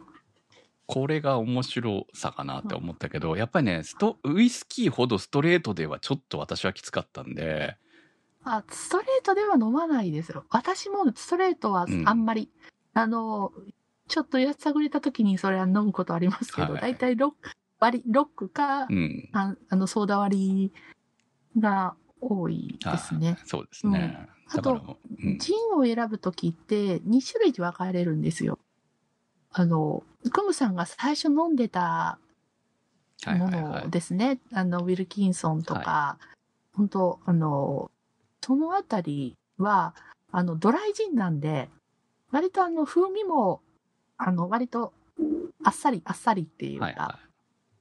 [0.85, 7.77] これが面白さかなって思ったけど、やっぱりね、スト、ウイスキーほどストレートではちょっと私はきつかったんで、
[8.43, 10.45] あ、ストレートでは飲まないですよ。
[10.49, 12.49] 私もストレートはうんあんまり、
[12.93, 13.51] あの、
[14.07, 19.29] ちょっとやさぐれた時にそれは飲むことありますけど、はいだいたいロック、割り、ロックか、うん。
[19.33, 20.71] ああの、ソーダ割
[21.55, 23.37] りが多いですねはい。
[23.45, 24.29] そうですね。
[24.49, 28.59] あと、うんジンを選ぶときって2種類に分かれるんですよ。
[29.51, 32.19] あの、クムさんが最初飲んでた
[33.25, 34.39] もはいはいはいのですね。
[34.53, 36.17] あの、ウィルキンソンとか、
[36.75, 37.91] 本当あの、
[38.41, 39.95] そのあたりは、
[40.31, 41.69] あの、ドライジンなんで、
[42.31, 43.61] 割とあの、風味も、
[44.17, 44.93] あの、割と、
[45.63, 47.19] あっさり、あっさりっていうか、はいは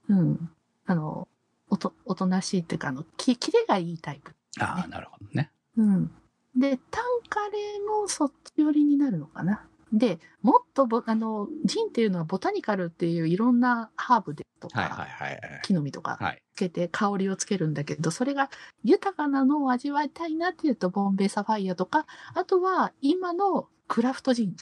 [0.08, 0.50] うん。
[0.86, 1.28] あの、
[1.68, 4.30] おと、おとなしいっていうか、あの、き、キレがいいタイプ。
[4.30, 4.34] い。
[4.60, 5.50] ああ、なるほどね。
[5.76, 6.10] うん。
[6.56, 9.66] で、タンカレーもそっち寄りになるのかな？
[9.92, 15.60] で、もっとぼ、あの、ジンっていうのはボタニカルっていういろんなハーブでとか、はいはいはいはい。
[15.62, 16.42] 木の実とかはい。
[16.54, 18.50] つけて香りをつけるんだけど、それが
[18.82, 24.56] 豊かなのを味わいたいなっていうと、ボンベイサファイアとか、あとは今のクラフトジン、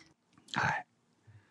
[0.55, 0.87] はい。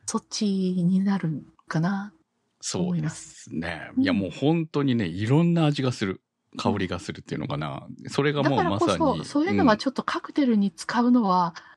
[0.06, 2.14] そっちになるんかな？
[2.62, 3.90] そうですね。
[3.98, 6.22] うんいやもう本当にね、いろんな味がする。
[6.58, 7.88] 香りがするっていうのかな。
[8.08, 9.18] それがもうだからこまさに。
[9.20, 11.73] そ、そういうのはちょっとカクテルに使うのは、うん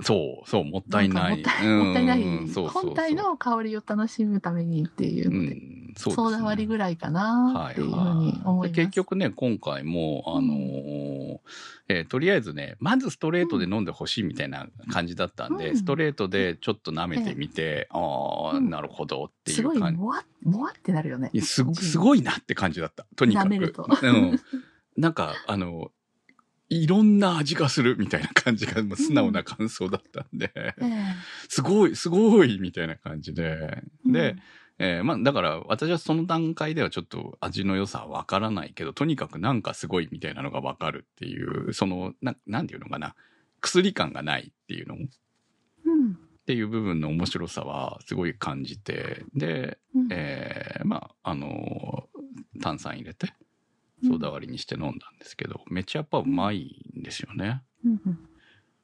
[0.00, 1.36] そう、そう、もったいない。
[1.36, 2.84] もったいもったいない、うんそうそうそう。
[2.86, 5.28] 本体の香りを楽しむためにっていう。
[5.28, 6.14] うので、ん、そうですね。
[6.14, 8.72] ソーダ割りぐらいかなっていうふうに思います。
[8.72, 11.38] で結局ね、今回も、あのー
[11.88, 15.76] えーとりあえずね、まずストレートで飲んでほしいみたいな感じだったんで、うん。
[15.76, 18.70] ストレートでちょっと舐めてみて、ああ、うん。
[18.70, 20.00] なるほどっていすごい、う感じ。
[20.00, 21.30] もわ、もわってなるよね。
[21.40, 23.06] すごすごいなって感じだった。
[23.16, 23.46] とにかく。
[23.46, 23.86] 舐めると。
[23.86, 24.40] うん。
[24.96, 25.90] なんか、あの、
[26.72, 30.82] いろんな味がするみたいな感じが、素直な感想だったんで、ええ
[31.48, 33.82] すごい、すごいみたいな感じで。
[34.06, 34.36] で、
[34.78, 43.14] えーまあ、だから私はその段階ではちょっと味の良さはわからないけど、とにかくなんかすごいみたいなのがわかるっていう、その、な、なんていうのかな、
[43.60, 44.94] 薬感がないっていうの。
[44.94, 44.98] っ
[45.84, 46.18] うん。
[46.46, 50.08] ていう部分の面白さはすごい感じて、で、うん。
[50.10, 52.22] えーまあ、あのー
[52.60, 53.32] 炭酸入れて、
[54.02, 57.62] ソーダ割りにして飲んだんですけど、めっちゃやっぱうまいんですよね。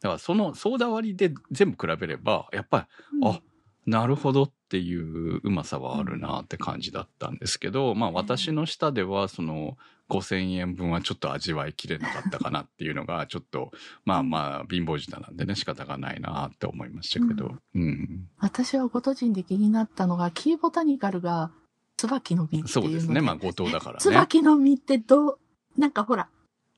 [0.00, 3.40] だからそのソーダ割りで全部比べれば、やっぱり、うんあ、
[3.87, 9.76] なるほどっていううまさはあるなって感じだったんですけど、まあ私の舌ではその
[10.11, 13.70] 5000円分はちょっと味わいきれなかったかなっていうのがちょっと、
[14.04, 17.57] まあまあ貧乏舌なんでね仕方がないなって思いましたけど。
[17.74, 18.28] うん。
[18.38, 21.50] 私はごと人で気になったのが、キーボタニカルが
[21.98, 23.20] 椿の実っていうのそうですね。
[23.20, 24.00] まあ後藤だからね。
[24.00, 25.38] 椿の実ってどう、
[25.76, 26.28] なんかほら、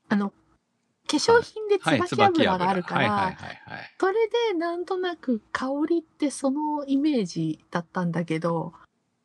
[0.09, 0.35] あの、化
[1.17, 3.37] 粧品ではい、椿油があるから。
[3.99, 4.13] それ
[4.51, 8.73] でなんとなく香りってそのイメージだったんだけど、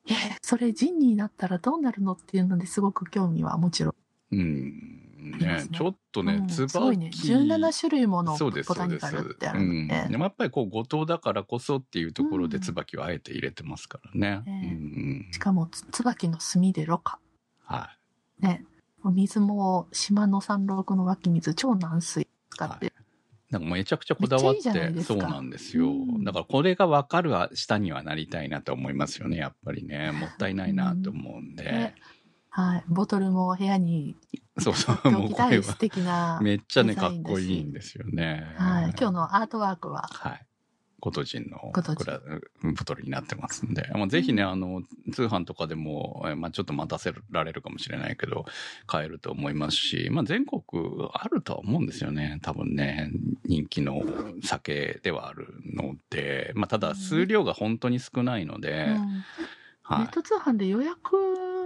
[0.09, 3.95] えーそれジンになったらどうなるのっていうのですごく興味はもちろん。
[4.33, 5.06] うん。
[5.31, 6.73] ねねちょっとね、うん椿。
[6.73, 7.11] すごいね。
[7.13, 10.03] 17種類ものそうですボタニカルってあるので。
[10.05, 15.29] うん、でもやっぱりこう後藤だからこそっていうところでうん椿をあえて入れてますからね。
[15.33, 17.19] しかもつ椿の炭でろ過。
[17.65, 17.91] は
[18.41, 18.65] ね。
[19.05, 22.91] お水も島の山麓の湧き水、超軟水使ってい。
[23.51, 25.91] なんかめちゃくちゃこだわっめっちゃいいそうなんですよ。
[25.91, 30.11] うんだからこれが分かる下にはなりたいなと思いますよね、やっぱりね。
[30.11, 31.95] もったいないなと思うんでね。
[32.57, 32.85] はい。
[32.89, 34.17] ボトルも部屋に
[34.59, 36.41] そうそう、もうこれはたい素敵な。
[36.43, 38.47] めっちゃね、かっこいいんですよね。
[38.57, 38.95] はい。
[38.99, 40.47] 今日のアートワークは、はい。
[40.99, 42.21] ごと人のごと人グラ
[42.63, 48.47] ボトルになってますんで、もうぜひね、あの、通販とかでも、えまあちょっと待たせられるかもしれないけど、
[48.87, 50.63] 買えると思いますし、まあ全国
[51.13, 52.39] あるとは思うんですよね。
[52.41, 53.11] 多分ね、
[53.45, 54.03] 人気の
[54.43, 59.07] 酒ではあるので、まあただ数量が本当に少ないので、うん
[59.89, 60.07] ネはい。
[60.07, 61.15] ット通販で予約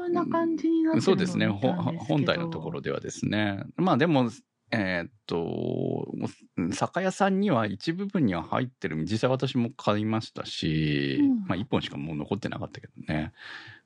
[0.08, 1.46] な感じになってるのそうですね。
[1.48, 3.64] 本体のところではですね。
[3.76, 4.30] まあでも、
[4.72, 6.06] えーっと、
[6.72, 13.32] 酒屋さんには一部分には入ってる、実際私も買いましたし、うんまあ一本しかもう残ってなかったけどね。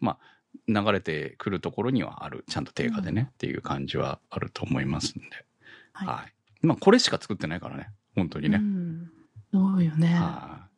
[0.00, 0.34] まあ、
[0.68, 2.44] 流れてくるところにはある。
[2.48, 5.28] ちゃんと定価でね、っていう感じはあると思いますんで。
[5.92, 6.24] はいは
[6.62, 6.66] い。
[6.66, 7.88] まあこれしか作ってないからね。
[8.14, 8.58] 本当にね。
[8.58, 9.10] うん。
[9.52, 10.14] そうよね。
[10.14, 10.68] は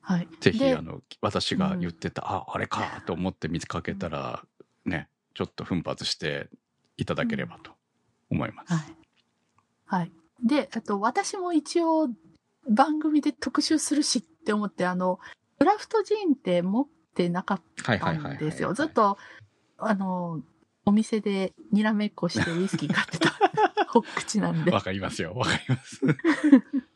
[0.00, 0.28] はい。
[0.30, 0.36] い。
[0.40, 4.44] ぜひ、であの、私が言ってた、あ、あれかと思って見つかけたら、
[4.84, 6.48] ね、ちょっと奮発して
[6.96, 7.72] いただければと
[8.30, 8.72] 思います。
[8.72, 8.96] はい。
[9.86, 10.12] はい。
[10.44, 12.08] で、あと私も一応
[12.68, 15.18] 番組で特集するしって思って、あの、
[15.58, 18.12] クラフトジンって持ってなかっはいた。
[18.12, 18.72] んですよ。
[18.72, 19.18] ずっと、
[19.78, 20.40] あの、
[20.86, 23.30] お店でにらめっこしてウイスキー買ってた
[23.88, 24.70] ほっ口なんで。
[24.70, 25.34] わかりますよ。
[25.34, 26.00] わかります。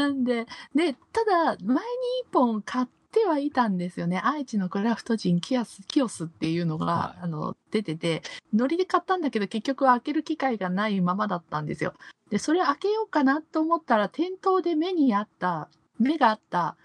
[0.00, 1.80] なんで、で、ただ、前に
[2.22, 4.18] 一本買ってはいたんですよね。
[4.24, 8.22] 愛知のクラフトジンキアス、キオスっていうのが、はいあの、出てて、
[8.54, 11.92] ノリで買ったんだけど、結局開ける機会がないままだったんですよ。
[12.30, 16.76] で、それ開けようかなと思ったら、店頭で目にあった、目があった、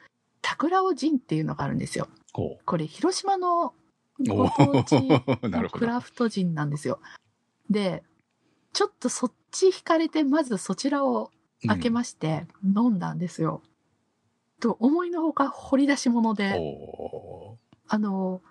[0.44, 2.10] 桜尾ジンっていうのがあるんですよ。
[2.34, 3.74] ここれ、広島の
[4.20, 4.24] う。
[4.28, 5.00] ご当地お
[5.48, 5.80] なるほど。
[5.80, 7.00] クラフトジンなんですよ。
[7.70, 8.04] で、
[8.74, 11.32] ちょっとそっち惹かれて、まずそちらを
[11.68, 13.62] 開けまして、飲んだんですよ。
[14.60, 18.42] と、思いのほか掘り出し物うんで、おあの、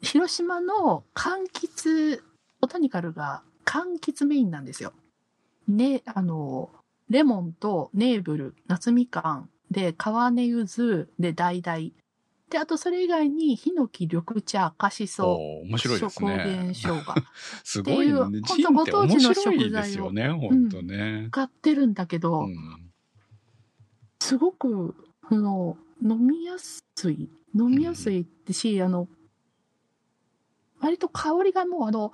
[0.00, 2.22] 広島の柑橘、
[2.60, 4.92] ボタニカルが柑橘メインなんですよ。
[5.66, 6.70] ね、あの、
[7.08, 11.92] レモンとネーブル、夏みかん、で、川根柚子、で、橙。
[12.50, 15.34] で、あとそれ以外に、ヒノキ、緑茶、赤しーそ、
[15.64, 16.72] 面白いです高原ね。
[16.74, 17.02] 生姜。
[17.64, 18.12] すごいね。
[18.12, 18.32] 本
[18.62, 20.28] 当ご当地の食材をすよね。
[20.28, 21.28] 本当ね。
[21.30, 22.54] 使ってるんだけど、うん
[24.20, 24.94] すごく、
[25.28, 27.28] あの、飲みやすい。
[27.54, 29.06] 飲みやすいってし、あの、
[30.80, 32.10] 割と香りがもうあの、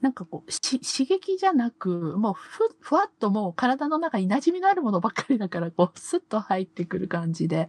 [0.00, 7.66] なんかこう、し刺激じゃなく、もうふ、ふわっともう体の中に馴染みのあるものばっかりだから、こう、スッと入ってくる感じで、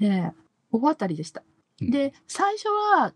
[0.00, 0.32] ええ
[0.74, 1.42] 大当たりでした。
[1.80, 3.12] うんで、最初は、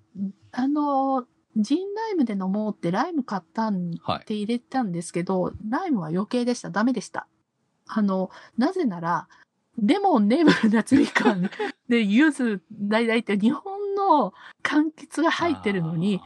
[0.50, 4.22] あの、ジンライムで飲もうってライム買ったんはい。
[4.22, 6.70] って入れたんですけど、ライムは余計でした。
[6.70, 7.28] ダメでした。
[7.86, 9.28] あの、なぜなら、
[9.80, 11.48] レモン、ネブル、夏みかん、
[11.88, 14.32] で、柚子、橙って日本の
[14.62, 16.20] 柑橘が入ってるのに。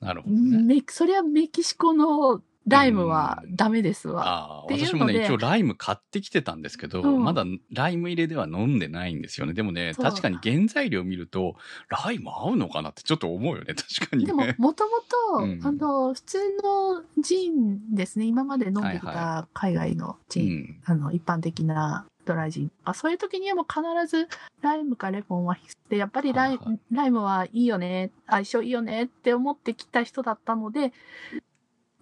[0.00, 0.62] なるほどね。
[0.62, 4.22] メそれはメキシコのライムはダメですわ。
[4.26, 9.54] あ私もね、一応ライム買ってきてたんですけど、うんまだライム入れでは飲んでないんですよね。
[9.54, 11.56] でもね、確かに原材料見ると、
[11.88, 14.90] ライム合うのかなってちょっと思うよね、 確かにでもね。、もとも
[15.38, 18.26] と、うんあの、普通のジンですね。
[18.26, 20.80] 今まで飲んできはいた海外のジン、うん。
[20.84, 22.72] あの、一般的なドライジン。
[22.84, 24.28] あそういう時にはもう必ず
[24.60, 30.92] ライムかレモンは必須で、やっぱりライ,、はいはいライムはいいよね、相性いいよねって思ってきた人だったので、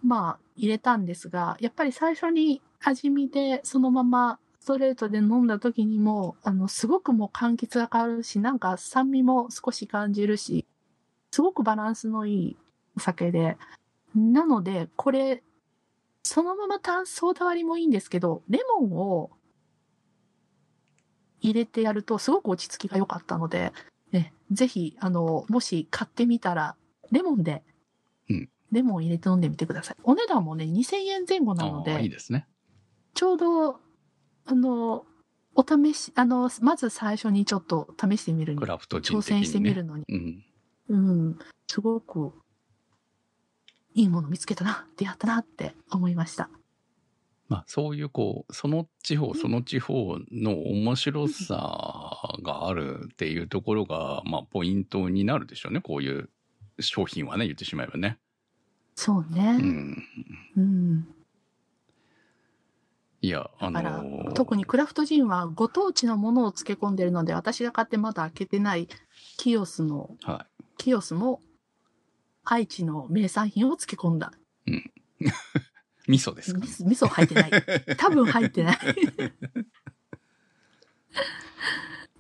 [0.03, 10.67] まあ、入れたんですが、やっぱり最初に味見でそのままストレートで飲んだ時にも、あの、すごくもう柑橘が変わるし、なんか酸味も少し感じるし、
[11.33, 12.57] すごくバランスのいい
[12.97, 13.57] お酒で、
[14.15, 15.43] なので、これ、
[16.23, 19.31] そのまま炭ソーダ割りもいいんですけど、レモンを
[21.41, 23.73] 入れてやるとすごく落ち着きが良かったので、
[24.13, 26.77] ね、ぜひ、あの、もし買ってみたら、
[27.11, 27.65] レモンで、
[28.73, 29.97] レモン入れて飲んでみてください。
[30.03, 32.49] お値段もね、2000円前後なのああいいで、ですね。
[33.15, 33.81] ちょうど、
[34.47, 35.05] あの、
[35.55, 39.23] お試し、あの、まず最初にちょっと試してみるにク、ラフトジン挑。
[39.23, 40.45] 戦してみるのに、うん。
[40.89, 42.33] うん、すごく、
[43.95, 46.49] いいもの見つけたな、出会ったなって思いました。
[47.49, 55.83] まあ、そういう、こう、その地方、その地方の面白さがあるっていうところが、まあ、ポイントになるでしょうね。
[55.83, 56.31] こういう
[56.81, 58.19] 商品はね、言ってしまえばね。
[59.03, 59.59] そうね。
[59.59, 60.05] うん。
[60.57, 61.09] うん。
[63.21, 68.87] いや、あだから、のー特にクラフトジンはご当地のものを漬け込んでるので、私が買ってまだ開けてない
[69.39, 70.47] キヨスの、は
[70.79, 71.41] キヨスも
[72.45, 74.33] 愛知の名産品を漬け込んだ。
[74.67, 74.71] い。
[76.07, 77.51] 味噌ですか、味噌味噌入ってない。
[77.99, 78.79] 多分入ってない。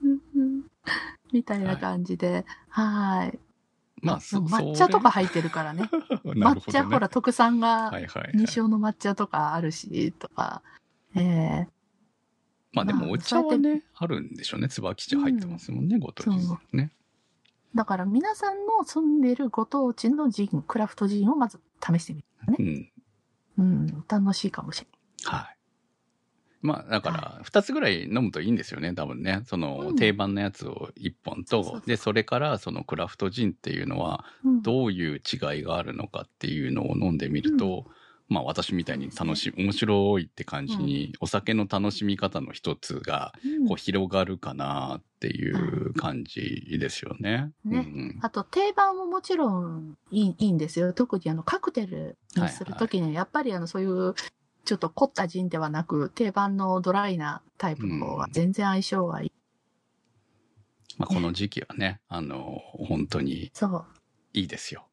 [0.03, 0.09] う
[0.43, 0.64] ん
[1.33, 3.39] みたいな感じで、はい。
[4.03, 5.89] まあ、そ抹茶とか入ってるからね。
[6.23, 7.93] そ れなる抹茶、ほら、特産が。
[8.35, 10.63] 西尾の抹茶とかあるし、とか。
[11.15, 11.69] ええ
[12.73, 14.69] まあでまあもお茶はね、あるんでしょうね。
[14.69, 16.31] 椿茶入ってますもんね、ご当地
[16.73, 16.91] ね。
[17.75, 22.57] だから皆さんの住んでるご当地のジン、クラフトジンをまず試してみる。
[22.59, 22.93] うん。
[23.59, 24.89] うん、楽しいかもしれ
[25.25, 25.52] はい。
[26.63, 29.43] まあ、だから、二つぐらい飲むといいんですよね、多分ね。
[29.47, 29.97] その、うん。
[29.97, 34.25] 定番のやつを一本とで、それから、そのクラフトジンっていうのは、
[34.63, 37.87] どういう違いがあるのかっていうのを飲んでみると、
[38.29, 43.67] まあ、私みたいに楽しい、面白いって感じに、お酒の楽しみ方の一つが、うん。
[43.67, 47.51] こう、広がるかなっていう感じですよね。
[47.65, 47.79] ね。
[47.79, 50.93] うんあと定番ももちろんいいいいんですよ。
[50.93, 54.15] 特にあのカクテルにするときに、やっぱりあのそういう
[54.65, 59.33] ちょっと凝ったジンではなく、定番のドライなタイプの方が全然相性がいい。
[60.99, 63.85] まあ、この時期はね、あの、本当にそう。
[64.33, 64.87] いいですよ。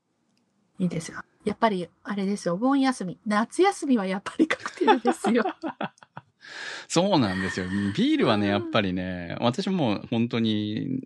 [0.80, 1.22] いいですよ。
[1.45, 3.20] やっぱり、あれですよ、お盆休み。
[3.26, 5.43] 夏休みはやっぱりカクテルですよ。
[6.87, 7.67] そうなんですよ。
[7.95, 11.01] ビールはね、うんやっぱりね、私も本当に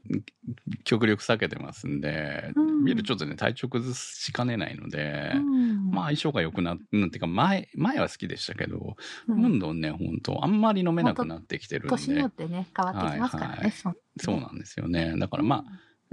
[0.83, 8.95] 極力避けてますんで、うんビールちょっとね、体調崩しかねないので、うんまあ相性が良くなって、なんていうか前、前は好きでしたけど、
[9.27, 13.51] うんどんどんね、本当あんまり飲めなくなってきてるんで年によっ、てね、変わってきますからね。
[13.51, 15.15] はいはいそうそうなんですよね。
[15.17, 15.65] だからま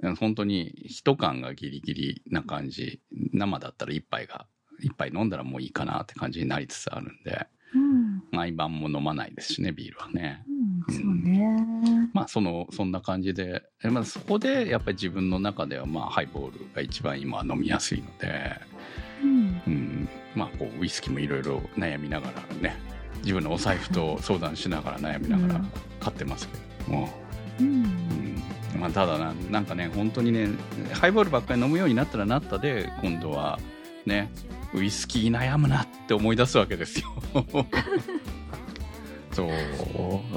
[0.03, 3.01] あ、本当に一缶がギリギリな感じ、
[3.33, 4.47] 生だったら一杯が、
[4.81, 7.47] 一杯飲んだらもういいかなって感じになりつつあるんで、うん。
[8.31, 10.45] 毎晩も飲まないですしね、ビールはね。
[10.89, 12.09] うん、そうね。
[12.13, 18.61] まあそのそんな感じで、えまあ、そこでやっぱり自分の中ではまあハイボールが一番今飲みやすいので、
[19.23, 19.63] うん。
[19.67, 22.77] うん、まあこうウイスキーもいろいろ悩みながらね
[23.23, 26.57] 自分のお財布と相談しながら悩みながらうん買ってますけ
[26.87, 27.09] ども、
[27.59, 27.63] う。
[27.63, 28.43] うんん
[28.79, 30.49] まあ、ただななんかね本当にね
[30.95, 33.59] ハイボールばっかり飲むようになったらなったで今度は
[34.07, 34.31] ね
[34.73, 37.07] ウイスキー悩むなって思い出すわけですよ。
[39.33, 39.51] そう。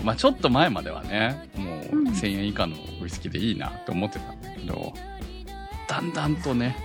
[0.04, 2.08] まあちょっと前まではねもううん。
[2.10, 4.94] 1000円以下のウイスキーでいいなって思ってたんだけど
[5.88, 6.76] だんだんとね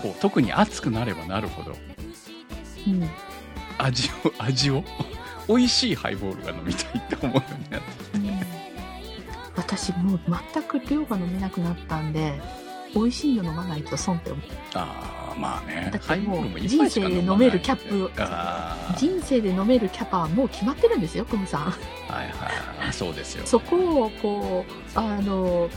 [0.00, 1.76] こう特に熱くなればなるほど
[2.86, 3.08] うん。
[3.78, 4.84] 味を味を
[5.48, 8.38] 美味しいハイボールが飲みたいって思うようになってうん。
[9.56, 10.20] 私もう
[10.54, 12.40] 全く量が飲めなくなったんで、
[12.94, 14.44] 美味しいの飲まないと損って思う。
[14.74, 18.10] ああまあねだってハイボールも人生で飲めるキャップ
[18.96, 21.60] 人生で飲めるキャパはもう決まってるんですよ、クムさん。
[21.62, 22.28] はい
[22.82, 22.92] はい。
[22.92, 23.46] そうですよ。
[23.46, 25.68] そこを、こう、あの、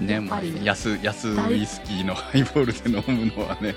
[0.00, 3.74] ねまあやっぱり安安ウイスキーのハイボールで飲むのはね。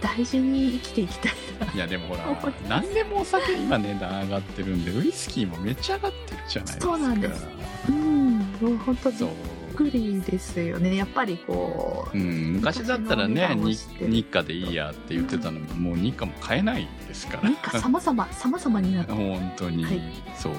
[0.00, 1.32] 大事に生きていきたい
[1.66, 1.72] な。
[1.72, 6.86] いやでもほら何でもお酒今値段上がってるんでウイスキーもめっちゃ上がってるじゃないですか。
[6.86, 7.46] そうなんです。
[7.88, 9.30] うん、もう本当びっそう
[9.78, 10.96] くりですよね。
[10.96, 13.56] やっぱりこう、うん、昔だったらね
[14.00, 17.44] 日課でいいやって言ってたのももう日課も買えないですから。
[17.44, 19.12] なんか様々、 様々になって。
[19.12, 20.02] 本当に、はい。
[20.36, 20.52] そう。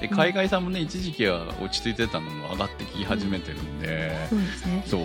[0.00, 4.82] で海外産もね一時期は落ち着いてたのも上がってき始めてるんで、そうですね。
[4.86, 5.02] そう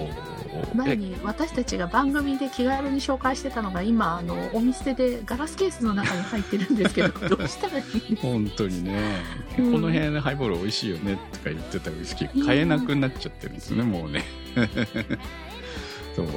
[0.74, 8.16] 前に私たちが番組で気軽に紹介してたのが今あのお店でガラスケースの中に入ってるんですけど どうしたらいい？
[8.16, 9.00] 本当にね、
[9.58, 9.72] うん。
[9.74, 14.24] この辺のハイボール美味しいよねとか言ってたウイスキー買えなくなっちゃってるんですね、もうね。
[16.16, 16.28] そう。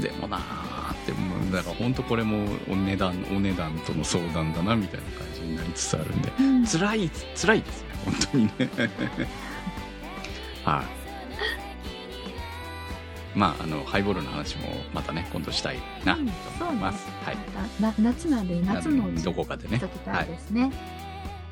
[0.00, 1.12] でもなーって
[1.52, 6.32] だから本当これもお値段お値段との相談だなみたいな感じになりつつあるんで。
[6.38, 6.66] うん。
[6.66, 8.52] 辛い辛いですね本当にね。
[10.64, 10.97] はい
[13.38, 16.28] まああのハイボールの話もまたね今度したいなとうん
[16.60, 17.36] 思います、はい。
[17.80, 19.78] な夏なんで夏のどこかでね。
[19.78, 20.72] ですね。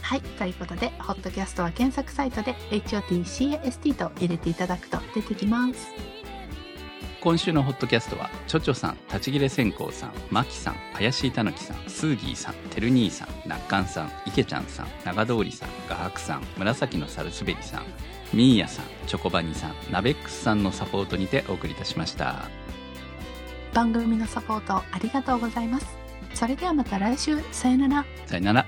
[0.02, 5.88] はい、ということで、ホットキャストは検索サイトで HOTCAST と入れていただくと出てきます。
[7.20, 17.82] 今週のホットキャストはちょちょさん立ち切れ線香さんまきさん怪しいたぬきさんスーギーさんてる兄さんなっかんさんいけちゃんさん長通りさん画伯さん紫のサルスベリさん
[18.36, 22.50] ミーヤさんチョコバニさんナベックスさんのサポートにてお送りいたしました
[23.72, 25.86] 番組のサポートありがとうございます。
[26.34, 28.06] それではまた来週、さよなら。
[28.26, 28.66] さよなら